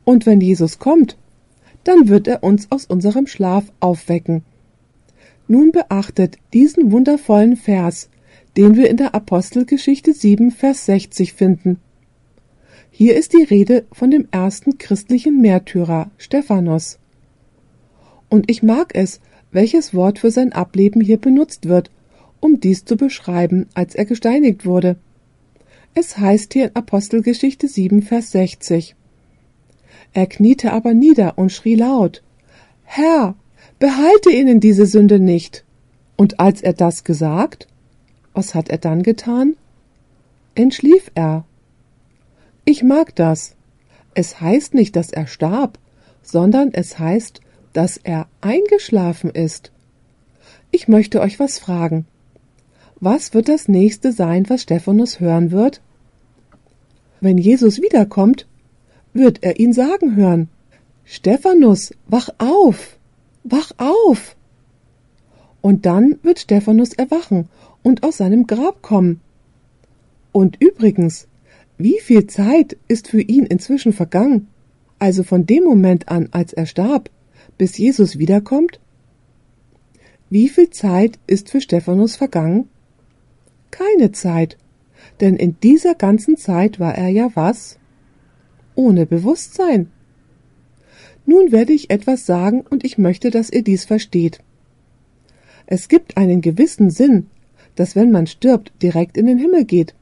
[0.03, 1.17] Und wenn Jesus kommt,
[1.83, 4.43] dann wird er uns aus unserem Schlaf aufwecken.
[5.47, 8.09] Nun beachtet diesen wundervollen Vers,
[8.57, 11.79] den wir in der Apostelgeschichte 7, Vers 60 finden.
[12.89, 16.97] Hier ist die Rede von dem ersten christlichen Märtyrer, Stephanus.
[18.29, 19.19] Und ich mag es,
[19.51, 21.91] welches Wort für sein Ableben hier benutzt wird,
[22.39, 24.97] um dies zu beschreiben, als er gesteinigt wurde.
[25.93, 28.95] Es heißt hier in Apostelgeschichte 7, Vers 60.
[30.13, 32.23] Er kniete aber nieder und schrie laut,
[32.83, 33.35] Herr,
[33.85, 35.63] behalte ihnen diese Sünde nicht.
[36.15, 37.67] Und als er das gesagt,
[38.33, 39.57] was hat er dann getan?
[40.55, 41.45] Entschlief er.
[42.63, 43.55] Ich mag das.
[44.15, 45.77] Es heißt nicht, dass er starb,
[46.23, 47.41] sondern es heißt,
[47.73, 49.71] dass er eingeschlafen ist.
[50.71, 52.07] Ich möchte euch was fragen.
[52.99, 55.79] Was wird das nächste sein, was Stephanus hören wird?
[57.21, 58.47] Wenn Jesus wiederkommt,
[59.13, 60.49] wird er ihn sagen hören.
[61.03, 62.97] Stephanus, wach auf!
[63.47, 64.35] Wach auf!
[65.61, 67.47] Und dann wird Stephanus erwachen
[67.83, 69.21] und aus seinem Grab kommen.
[70.31, 71.27] Und übrigens,
[71.77, 74.47] wie viel Zeit ist für ihn inzwischen vergangen?
[74.97, 77.11] Also von dem Moment an, als er starb,
[77.59, 78.79] bis Jesus wiederkommt?
[80.31, 82.67] Wie viel Zeit ist für Stephanus vergangen?
[83.69, 84.57] Keine Zeit,
[85.21, 87.77] denn in dieser ganzen Zeit war er ja was?
[88.73, 89.91] Ohne Bewusstsein.
[91.25, 94.39] Nun werde ich etwas sagen und ich möchte, dass ihr dies versteht.
[95.65, 97.27] Es gibt einen gewissen Sinn,
[97.75, 99.95] dass wenn man stirbt, direkt in den Himmel geht.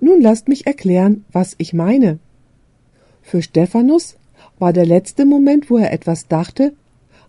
[0.00, 2.18] Nun lasst mich erklären, was ich meine.
[3.22, 4.16] Für Stephanus
[4.58, 6.72] war der letzte Moment, wo er etwas dachte,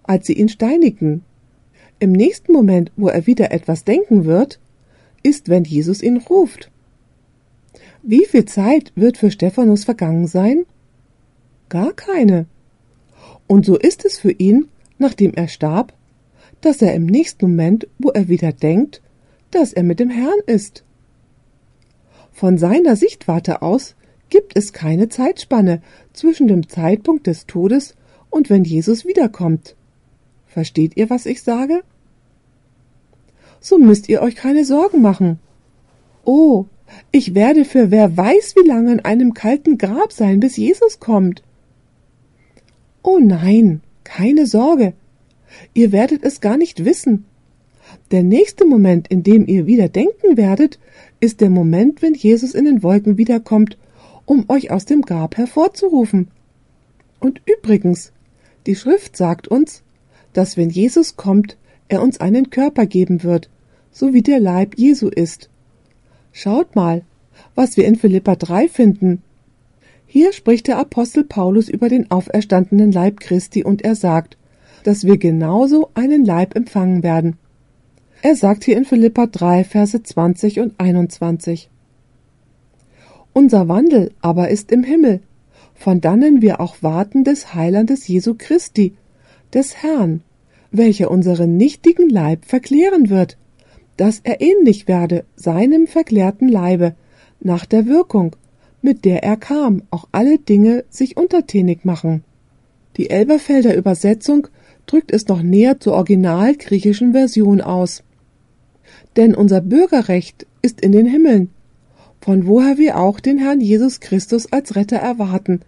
[0.04, 1.24] als sie ihn steinigten.
[2.00, 4.60] Im nächsten Moment, wo er wieder etwas denken wird,
[5.22, 6.72] ist, wenn Jesus ihn ruft.
[8.02, 10.66] Wie viel Zeit wird für Stephanus vergangen sein?
[11.70, 12.48] Gar keine.
[13.54, 15.94] Und so ist es für ihn, nachdem er starb,
[16.62, 19.04] dass er im nächsten Moment, wo er wieder denkt,
[19.52, 20.84] dass er mit dem Herrn ist.
[22.32, 23.94] Von seiner Sichtwarte aus
[24.30, 25.84] gibt es keine Zeitspanne
[26.14, 27.94] zwischen dem Zeitpunkt des Todes
[28.32, 29.76] und wenn Jesus wiederkommt.
[30.48, 31.84] Versteht ihr, was ich sage?
[33.60, 35.38] So müsst ihr euch keine Sorgen machen.
[36.26, 36.66] Oh,
[37.12, 41.44] ich werde für wer weiß wie lange in einem kalten Grab sein, bis Jesus kommt.
[43.04, 44.94] Oh nein, keine Sorge.
[45.74, 47.26] Ihr werdet es gar nicht wissen.
[48.12, 50.80] Der nächste Moment, in dem ihr wieder denken werdet,
[51.20, 53.78] ist der Moment, wenn Jesus in den Wolken wiederkommt,
[54.26, 56.30] um euch aus dem Grab hervorzurufen.
[57.20, 58.14] Und übrigens,
[58.66, 59.84] die Schrift sagt uns,
[60.32, 61.58] dass wenn Jesus kommt,
[61.90, 63.50] er uns einen Körper geben wird,
[63.92, 65.50] so wie der Leib Jesu ist.
[66.32, 67.04] Schaut mal,
[67.54, 69.22] was wir in Philippa 3 finden.
[70.16, 74.38] Hier spricht der Apostel Paulus über den auferstandenen Leib Christi und er sagt,
[74.84, 77.38] dass wir genauso einen Leib empfangen werden.
[78.22, 81.68] Er sagt hier in Philippa 3, Verse 20 und 21.
[83.34, 85.22] Unser Wandel aber ist im Himmel,
[85.74, 88.94] von dannen wir auch warten des Heilandes Jesu Christi,
[89.52, 90.22] des Herrn,
[90.70, 93.40] welcher unseren nichtigen Leib verklären wird,
[93.98, 96.94] dass er ähnlich werde seinem verklärten Leibe,
[97.40, 98.36] nach der Wirkung,
[98.84, 102.24] mit der er kam, auch alle Dinge sich untertänig machen.
[102.98, 104.48] Die Elberfelder Übersetzung
[104.86, 108.04] drückt es noch näher zur original griechischen Version aus.
[109.16, 111.50] Denn unser Bürgerrecht ist in den Himmeln,
[112.20, 115.62] von woher wir auch den Herrn Jesus Christus als Retter erwarten,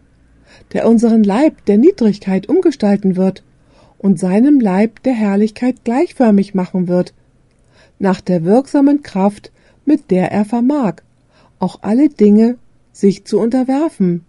[0.73, 3.43] der unseren Leib der Niedrigkeit umgestalten wird
[3.97, 7.13] und seinem Leib der Herrlichkeit gleichförmig machen wird,
[7.97, 9.51] nach der wirksamen Kraft,
[9.85, 10.95] mit der er vermag,
[11.59, 12.57] auch alle Dinge
[12.95, 14.23] sich zu unterwerfen.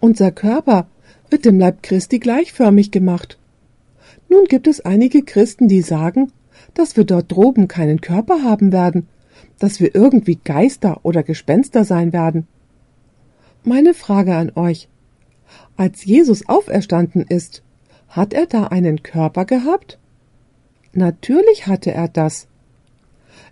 [0.00, 0.86] Unser Körper
[1.28, 3.38] wird dem Leib Christi gleichförmig gemacht.
[4.30, 6.32] Nun gibt es einige Christen, die sagen,
[6.72, 9.06] dass wir dort droben keinen Körper haben werden,
[9.58, 12.46] dass wir irgendwie Geister oder Gespenster sein werden.
[13.64, 14.88] Meine Frage an euch.
[15.76, 17.62] Als Jesus auferstanden ist,
[18.08, 19.98] hat er da einen Körper gehabt?
[20.94, 22.48] Natürlich hatte er das.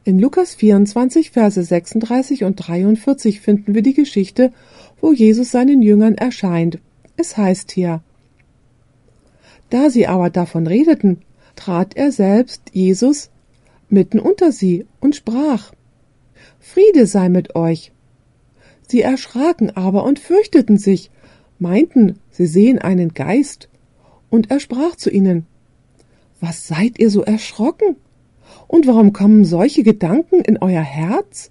[0.06, 4.52] In Lukas 24, Verse 36 und 43 finden wir die Geschichte,
[5.00, 6.78] wo Jesus seinen Jüngern erscheint.
[7.16, 8.04] Es heißt hier,
[9.68, 11.22] da sie aber davon redeten,
[11.56, 13.30] trat er selbst, Jesus,
[13.88, 15.72] mitten unter sie und sprach,
[16.60, 17.90] Friede sei mit euch.
[18.86, 21.10] Sie erschraken aber und fürchteten sich,
[21.58, 23.68] meinten, sie sehen einen Geist.
[24.30, 25.46] Und er sprach zu ihnen,
[26.40, 27.96] Was seid ihr so erschrocken?
[28.68, 31.50] Und warum kommen solche Gedanken in euer Herz?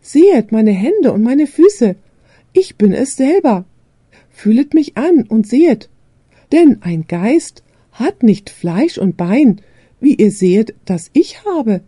[0.00, 1.96] Sehet meine Hände und meine Füße,
[2.52, 3.64] ich bin es selber.
[4.30, 5.90] Fühlet mich an und sehet,
[6.52, 7.62] denn ein Geist
[7.92, 9.60] hat nicht Fleisch und Bein,
[10.00, 11.82] wie ihr sehet, das ich habe.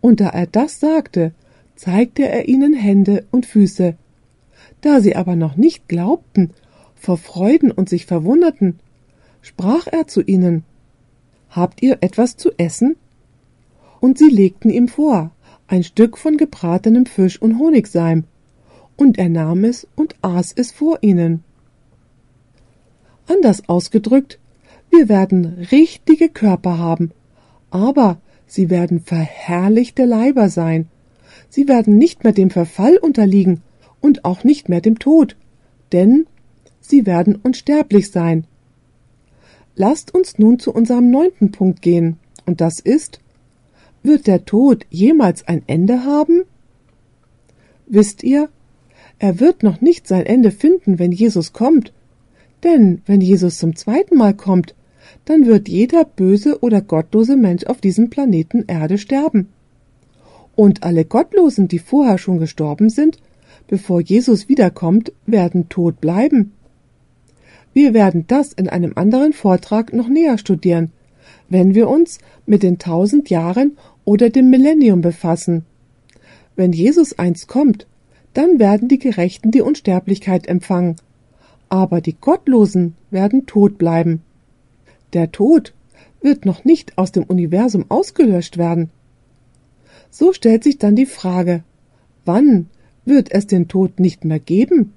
[0.00, 1.32] Und da er das sagte,
[1.76, 3.94] zeigte er ihnen Hände und Füße.
[4.80, 6.50] Da sie aber noch nicht glaubten,
[6.94, 8.78] vor Freuden und sich verwunderten,
[9.42, 10.64] sprach er zu ihnen
[11.50, 12.96] Habt ihr etwas zu essen?
[14.00, 15.30] Und sie legten ihm vor
[15.70, 18.24] ein Stück von gebratenem Fisch und Honigseim,
[18.96, 21.44] und er nahm es und aß es vor ihnen.
[23.28, 24.40] Anders ausgedrückt,
[24.90, 27.12] wir werden richtige Körper haben,
[27.70, 30.88] aber sie werden verherrlichte Leiber sein.
[31.48, 33.62] Sie werden nicht mehr dem Verfall unterliegen
[34.00, 35.36] und auch nicht mehr dem Tod,
[35.92, 36.26] denn
[36.80, 38.44] sie werden unsterblich sein.
[39.76, 43.20] Lasst uns nun zu unserem neunten Punkt gehen, und das ist,
[44.02, 46.42] wird der Tod jemals ein Ende haben?
[47.86, 48.48] Wisst ihr,
[49.18, 51.92] er wird noch nicht sein Ende finden, wenn Jesus kommt,
[52.62, 54.74] denn wenn Jesus zum zweiten Mal kommt,
[55.24, 59.48] dann wird jeder böse oder gottlose Mensch auf diesem Planeten Erde sterben.
[60.56, 63.18] Und alle Gottlosen, die vorher schon gestorben sind,
[63.66, 66.52] bevor Jesus wiederkommt, werden tot bleiben.
[67.72, 70.92] Wir werden das in einem anderen Vortrag noch näher studieren,
[71.50, 75.66] wenn wir uns mit den tausend Jahren oder dem Millennium befassen.
[76.56, 77.86] Wenn Jesus einst kommt,
[78.32, 80.96] dann werden die Gerechten die Unsterblichkeit empfangen,
[81.68, 84.22] aber die Gottlosen werden tot bleiben.
[85.12, 85.74] Der Tod
[86.22, 88.90] wird noch nicht aus dem Universum ausgelöscht werden.
[90.10, 91.64] So stellt sich dann die Frage,
[92.24, 92.68] wann
[93.04, 94.92] wird es den Tod nicht mehr geben?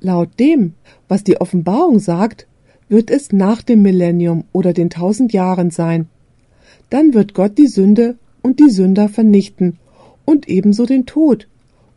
[0.00, 0.74] Laut dem,
[1.08, 2.46] was die Offenbarung sagt,
[2.90, 6.08] wird es nach dem Millennium oder den tausend Jahren sein.
[6.90, 9.78] Dann wird Gott die Sünde und die Sünder vernichten
[10.26, 11.48] und ebenso den Tod,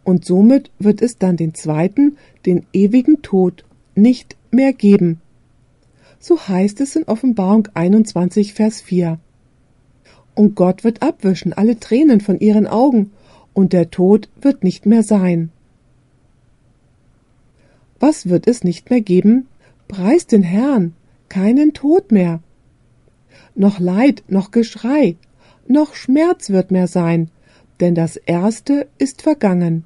[0.03, 3.65] und somit wird es dann den zweiten, den ewigen Tod,
[3.95, 5.19] nicht mehr geben.
[6.19, 9.19] So heißt es in Offenbarung 21, Vers 4.
[10.35, 13.11] Und Gott wird abwischen alle Tränen von ihren Augen,
[13.53, 15.51] und der Tod wird nicht mehr sein.
[17.99, 19.47] Was wird es nicht mehr geben?
[19.93, 20.95] Preis den Herrn,
[21.29, 22.41] keinen Tod mehr.
[23.53, 25.17] Noch Leid, noch Geschrei,
[25.67, 27.29] noch Schmerz wird mehr sein,
[27.79, 29.85] denn das Erste ist vergangen.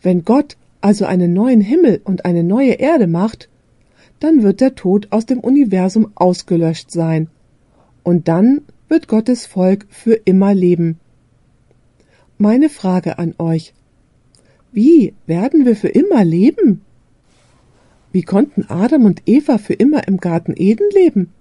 [0.00, 3.50] Wenn Gott also einen neuen Himmel und eine neue Erde macht,
[4.18, 7.28] dann wird der Tod aus dem Universum ausgelöscht sein,
[8.02, 10.98] und dann wird Gottes Volk für immer leben.
[12.38, 13.74] Meine Frage an euch.
[14.72, 16.80] Wie werden wir für immer leben?
[18.16, 21.34] Wie konnten Adam und Eva für immer im Garten Eden leben?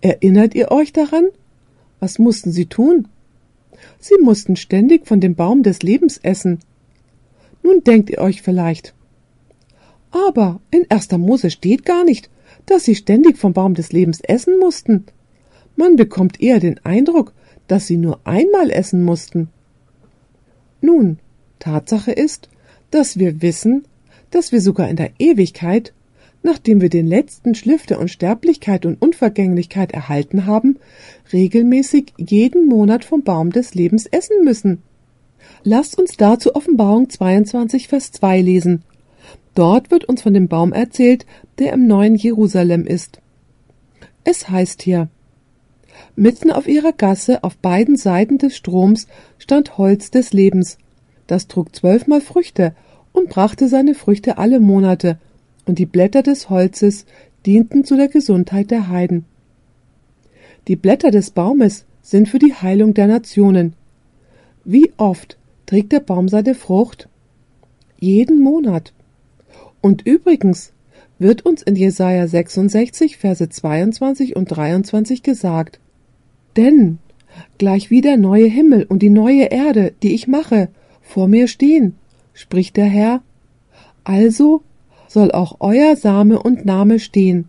[0.00, 1.26] Erinnert ihr euch daran?
[2.00, 3.08] Was mussten sie tun?
[3.98, 6.60] Sie mussten ständig von dem Baum des Lebens essen.
[7.62, 8.94] Nun denkt ihr euch vielleicht.
[10.10, 12.30] Aber in erster Mose steht gar nicht,
[12.64, 15.04] dass sie ständig vom Baum des Lebens essen mussten.
[15.76, 17.34] Man bekommt eher den Eindruck,
[17.66, 19.50] dass sie nur einmal essen mussten.
[20.80, 21.18] Nun,
[21.58, 22.48] Tatsache ist,
[22.90, 23.84] dass wir wissen,
[24.30, 25.92] dass wir sogar in der Ewigkeit,
[26.42, 30.76] nachdem wir den letzten Schliff der Unsterblichkeit und Unvergänglichkeit erhalten haben,
[31.32, 34.82] regelmäßig jeden Monat vom Baum des Lebens essen müssen.
[35.64, 38.82] Lasst uns dazu Offenbarung 22, Vers 2 lesen.
[39.54, 41.26] Dort wird uns von dem Baum erzählt,
[41.58, 43.20] der im neuen Jerusalem ist.
[44.24, 45.08] Es heißt hier,
[46.14, 49.06] Mitten auf ihrer Gasse auf beiden Seiten des Stroms
[49.38, 50.78] stand Holz des Lebens.
[51.26, 52.74] Das trug zwölfmal Früchte
[53.12, 55.18] und brachte seine Früchte alle Monate,
[55.68, 57.04] und die Blätter des Holzes
[57.46, 59.24] dienten zu der Gesundheit der Heiden.
[60.66, 63.74] Die Blätter des Baumes sind für die Heilung der Nationen.
[64.64, 67.08] Wie oft trägt der Baum seine Frucht?
[68.00, 68.92] Jeden Monat.
[69.80, 70.72] Und übrigens
[71.18, 75.80] wird uns in Jesaja 66, Verse 22 und 23 gesagt,
[76.56, 76.98] denn
[77.58, 80.68] gleich wie der neue Himmel und die neue Erde, die ich mache,
[81.02, 81.94] vor mir stehen,
[82.34, 83.22] spricht der Herr,
[84.04, 84.62] also
[85.08, 87.48] soll auch euer Same und Name stehen.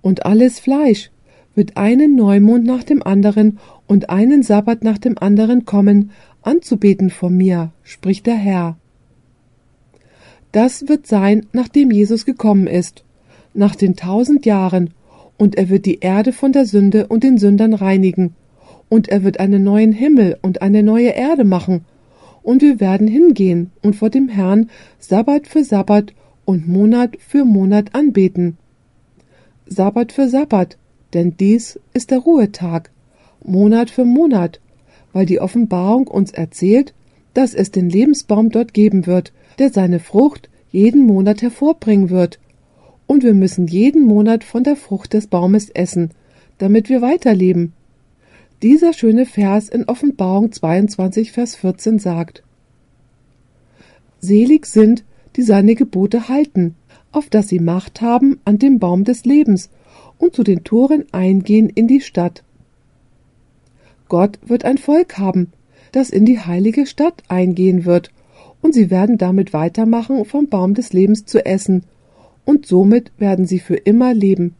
[0.00, 1.10] Und alles Fleisch
[1.54, 6.12] wird einen Neumond nach dem anderen und einen Sabbat nach dem anderen kommen,
[6.42, 8.76] anzubeten vor mir, spricht der Herr.
[10.52, 13.04] Das wird sein, nachdem Jesus gekommen ist,
[13.54, 14.94] nach den tausend Jahren,
[15.36, 18.34] und er wird die Erde von der Sünde und den Sündern reinigen,
[18.88, 21.84] und er wird einen neuen Himmel und eine neue Erde machen,
[22.42, 24.70] und wir werden hingehen und vor dem Herrn
[25.00, 26.14] Sabbat für Sabbat
[26.48, 28.56] und Monat für Monat anbeten.
[29.66, 30.78] Sabbat für Sabbat,
[31.12, 32.90] denn dies ist der Ruhetag,
[33.44, 34.58] Monat für Monat,
[35.12, 36.94] weil die Offenbarung uns erzählt,
[37.34, 42.38] dass es den Lebensbaum dort geben wird, der seine Frucht jeden Monat hervorbringen wird.
[43.06, 46.12] Und wir müssen jeden Monat von der Frucht des Baumes essen,
[46.56, 47.74] damit wir weiterleben.
[48.62, 52.42] Dieser schöne Vers in Offenbarung 22, Vers 14 sagt,
[54.20, 55.04] Selig sind,
[55.38, 56.74] die seine Gebote halten,
[57.12, 59.70] auf dass sie Macht haben an dem Baum des Lebens
[60.18, 62.42] und zu den Toren eingehen in die Stadt.
[64.08, 65.52] Gott wird ein Volk haben,
[65.92, 68.10] das in die heilige Stadt eingehen wird
[68.62, 71.84] und sie werden damit weitermachen, vom Baum des Lebens zu essen,
[72.44, 74.56] und somit werden sie für immer leben.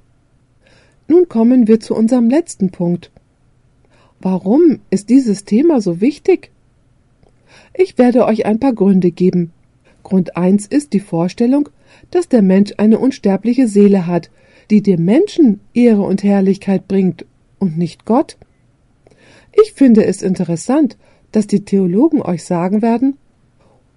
[1.08, 3.10] Nun kommen wir zu unserem letzten Punkt.
[4.20, 6.52] Warum ist dieses Thema so wichtig?
[7.74, 9.52] Ich werde euch ein paar Gründe geben.
[10.08, 11.68] Grund eins ist die Vorstellung,
[12.10, 14.30] dass der Mensch eine unsterbliche Seele hat,
[14.70, 17.26] die dem Menschen Ehre und Herrlichkeit bringt
[17.58, 18.38] und nicht Gott.
[19.62, 20.96] Ich finde es interessant,
[21.30, 23.18] dass die Theologen euch sagen werden,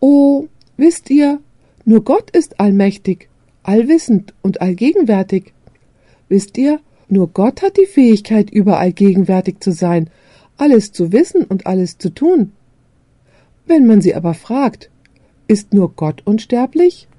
[0.01, 1.39] Oh, wisst ihr,
[1.85, 3.29] nur Gott ist allmächtig,
[3.63, 5.53] allwissend und allgegenwärtig.
[6.27, 10.09] Wisst ihr, nur Gott hat die Fähigkeit, überall gegenwärtig zu sein,
[10.57, 12.51] alles zu wissen und alles zu tun.
[13.65, 14.91] Wenn man sie aber fragt,
[15.51, 17.09] ist nur Gott unsterblich?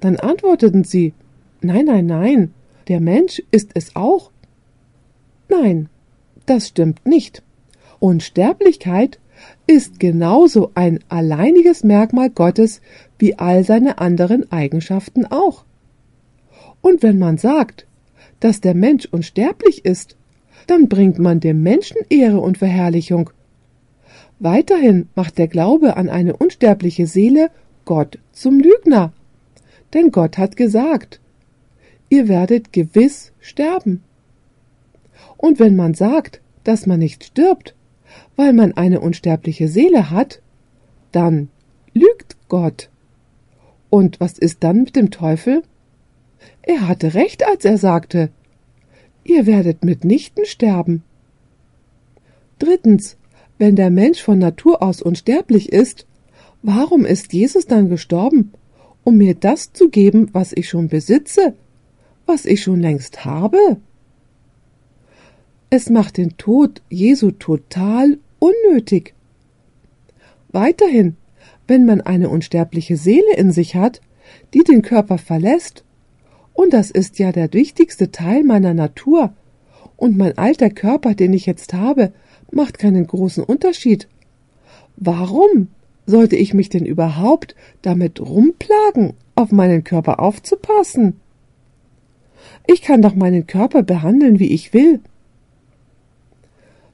[0.00, 1.14] Dann antworteten sie,
[1.62, 2.54] nein, nein, nein,
[2.88, 4.30] der Mensch ist es auch.
[5.48, 5.88] Nein,
[6.44, 7.42] das stimmt nicht.
[8.00, 9.18] Unsterblichkeit
[9.66, 12.82] ist genauso ein alleiniges Merkmal Gottes
[13.18, 15.64] wie all seine anderen Eigenschaften auch.
[16.82, 17.86] Und wenn man sagt,
[18.40, 20.16] dass der Mensch unsterblich ist,
[20.66, 23.30] dann bringt man dem Menschen Ehre und Verherrlichung.
[24.40, 27.50] Weiterhin macht der Glaube an eine unsterbliche Seele
[27.84, 29.12] Gott zum Lügner.
[29.94, 31.20] Denn Gott hat gesagt,
[32.08, 34.02] ihr werdet gewiss sterben.
[35.36, 37.74] Und wenn man sagt, dass man nicht stirbt,
[38.36, 40.40] weil man eine unsterbliche Seele hat,
[41.12, 41.48] dann
[41.92, 42.90] lügt Gott.
[43.90, 45.62] Und was ist dann mit dem Teufel?
[46.62, 48.30] Er hatte recht, als er sagte,
[49.24, 51.02] ihr werdet mitnichten sterben.
[52.58, 53.17] Drittens,
[53.58, 56.06] wenn der Mensch von Natur aus unsterblich ist,
[56.62, 58.52] warum ist Jesus dann gestorben?
[59.04, 61.54] Um mir das zu geben, was ich schon besitze,
[62.26, 63.58] was ich schon längst habe.
[65.70, 69.14] Es macht den Tod Jesu total unnötig.
[70.50, 71.16] Weiterhin,
[71.66, 74.00] wenn man eine unsterbliche Seele in sich hat,
[74.54, 75.84] die den Körper verlässt,
[76.54, 79.32] und das ist ja der wichtigste Teil meiner Natur,
[79.96, 82.12] und mein alter Körper, den ich jetzt habe,
[82.50, 84.08] macht keinen großen Unterschied.
[84.96, 85.68] Warum
[86.06, 91.20] sollte ich mich denn überhaupt damit rumplagen, auf meinen Körper aufzupassen?
[92.66, 95.00] Ich kann doch meinen Körper behandeln, wie ich will.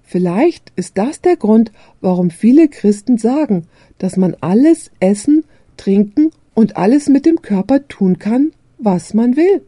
[0.02, 3.66] Vielleicht ist das der Grund, warum viele Christen sagen,
[3.98, 5.44] dass man alles essen,
[5.76, 9.62] trinken und alles mit dem Körper tun kann, was man will.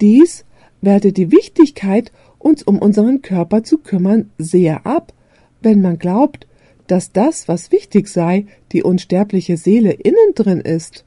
[0.00, 0.44] Dies
[0.80, 2.12] wertet die Wichtigkeit,
[2.46, 5.12] uns um unseren Körper zu kümmern, sehr ab,
[5.62, 6.46] wenn man glaubt,
[6.86, 11.04] dass das, was wichtig sei, die unsterbliche Seele innen drin ist.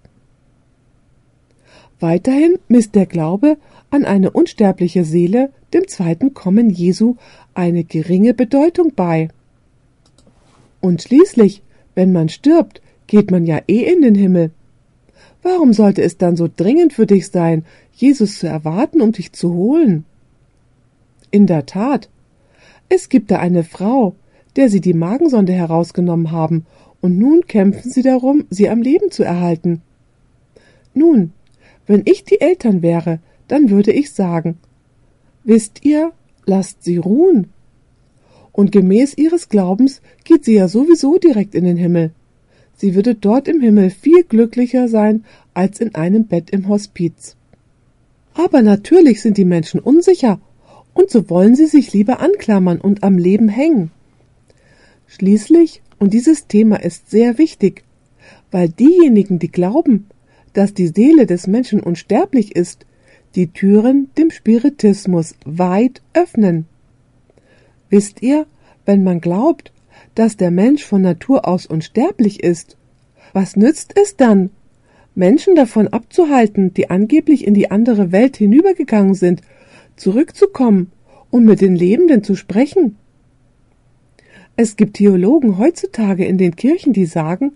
[2.01, 3.57] Weiterhin misst der Glaube
[3.89, 7.15] an eine unsterbliche Seele dem zweiten Kommen Jesu
[7.53, 9.29] eine geringe Bedeutung bei.
[10.81, 11.61] Und schließlich,
[11.95, 14.51] wenn man stirbt, geht man ja eh in den Himmel.
[15.41, 17.63] Warum sollte es dann so dringend für dich sein,
[17.93, 20.03] Jesus zu erwarten, um dich zu holen?
[21.31, 22.09] In der Tat,
[22.89, 24.15] es gibt da eine Frau,
[24.55, 26.65] der sie die Magensonde herausgenommen haben,
[27.01, 29.81] und nun kämpfen sie darum, sie am Leben zu erhalten.
[30.93, 31.31] Nun,
[31.85, 34.57] wenn ich die Eltern wäre, dann würde ich sagen,
[35.43, 36.11] wisst ihr,
[36.45, 37.47] lasst sie ruhen.
[38.51, 42.11] Und gemäß ihres Glaubens geht sie ja sowieso direkt in den Himmel.
[42.75, 45.23] Sie würde dort im Himmel viel glücklicher sein
[45.53, 47.35] als in einem Bett im Hospiz.
[48.33, 50.39] Aber natürlich sind die Menschen unsicher,
[50.99, 53.89] und so wollen sie sich lieber anklammern und am Leben hängen.
[55.07, 57.83] Schließlich, und dieses Thema ist sehr wichtig,
[58.51, 60.07] weil diejenigen, die glauben,
[60.51, 62.85] dass die Seele des Menschen unsterblich ist,
[63.35, 66.65] die Türen dem Spiritismus weit öffnen.
[67.89, 68.45] Wisst ihr,
[68.85, 69.71] wenn man glaubt,
[70.15, 72.75] dass der Mensch von Natur aus unsterblich ist,
[73.31, 74.49] was nützt es dann,
[75.15, 79.41] Menschen davon abzuhalten, die angeblich in die andere Welt hinübergegangen sind,
[79.99, 80.91] zurückzukommen
[81.29, 82.97] und mit den Lebenden zu sprechen?
[84.55, 87.53] Es gibt Theologen heutzutage in den Kirchen, die sagen,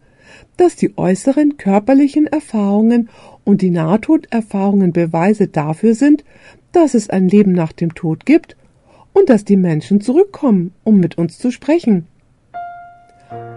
[0.58, 3.10] dass die äußeren körperlichen Erfahrungen
[3.44, 6.24] und die Nahtoderfahrungen Beweise dafür sind,
[6.72, 8.56] dass es ein Leben nach dem Tod gibt
[9.14, 12.08] und dass die Menschen zurückkommen, um mit uns zu sprechen.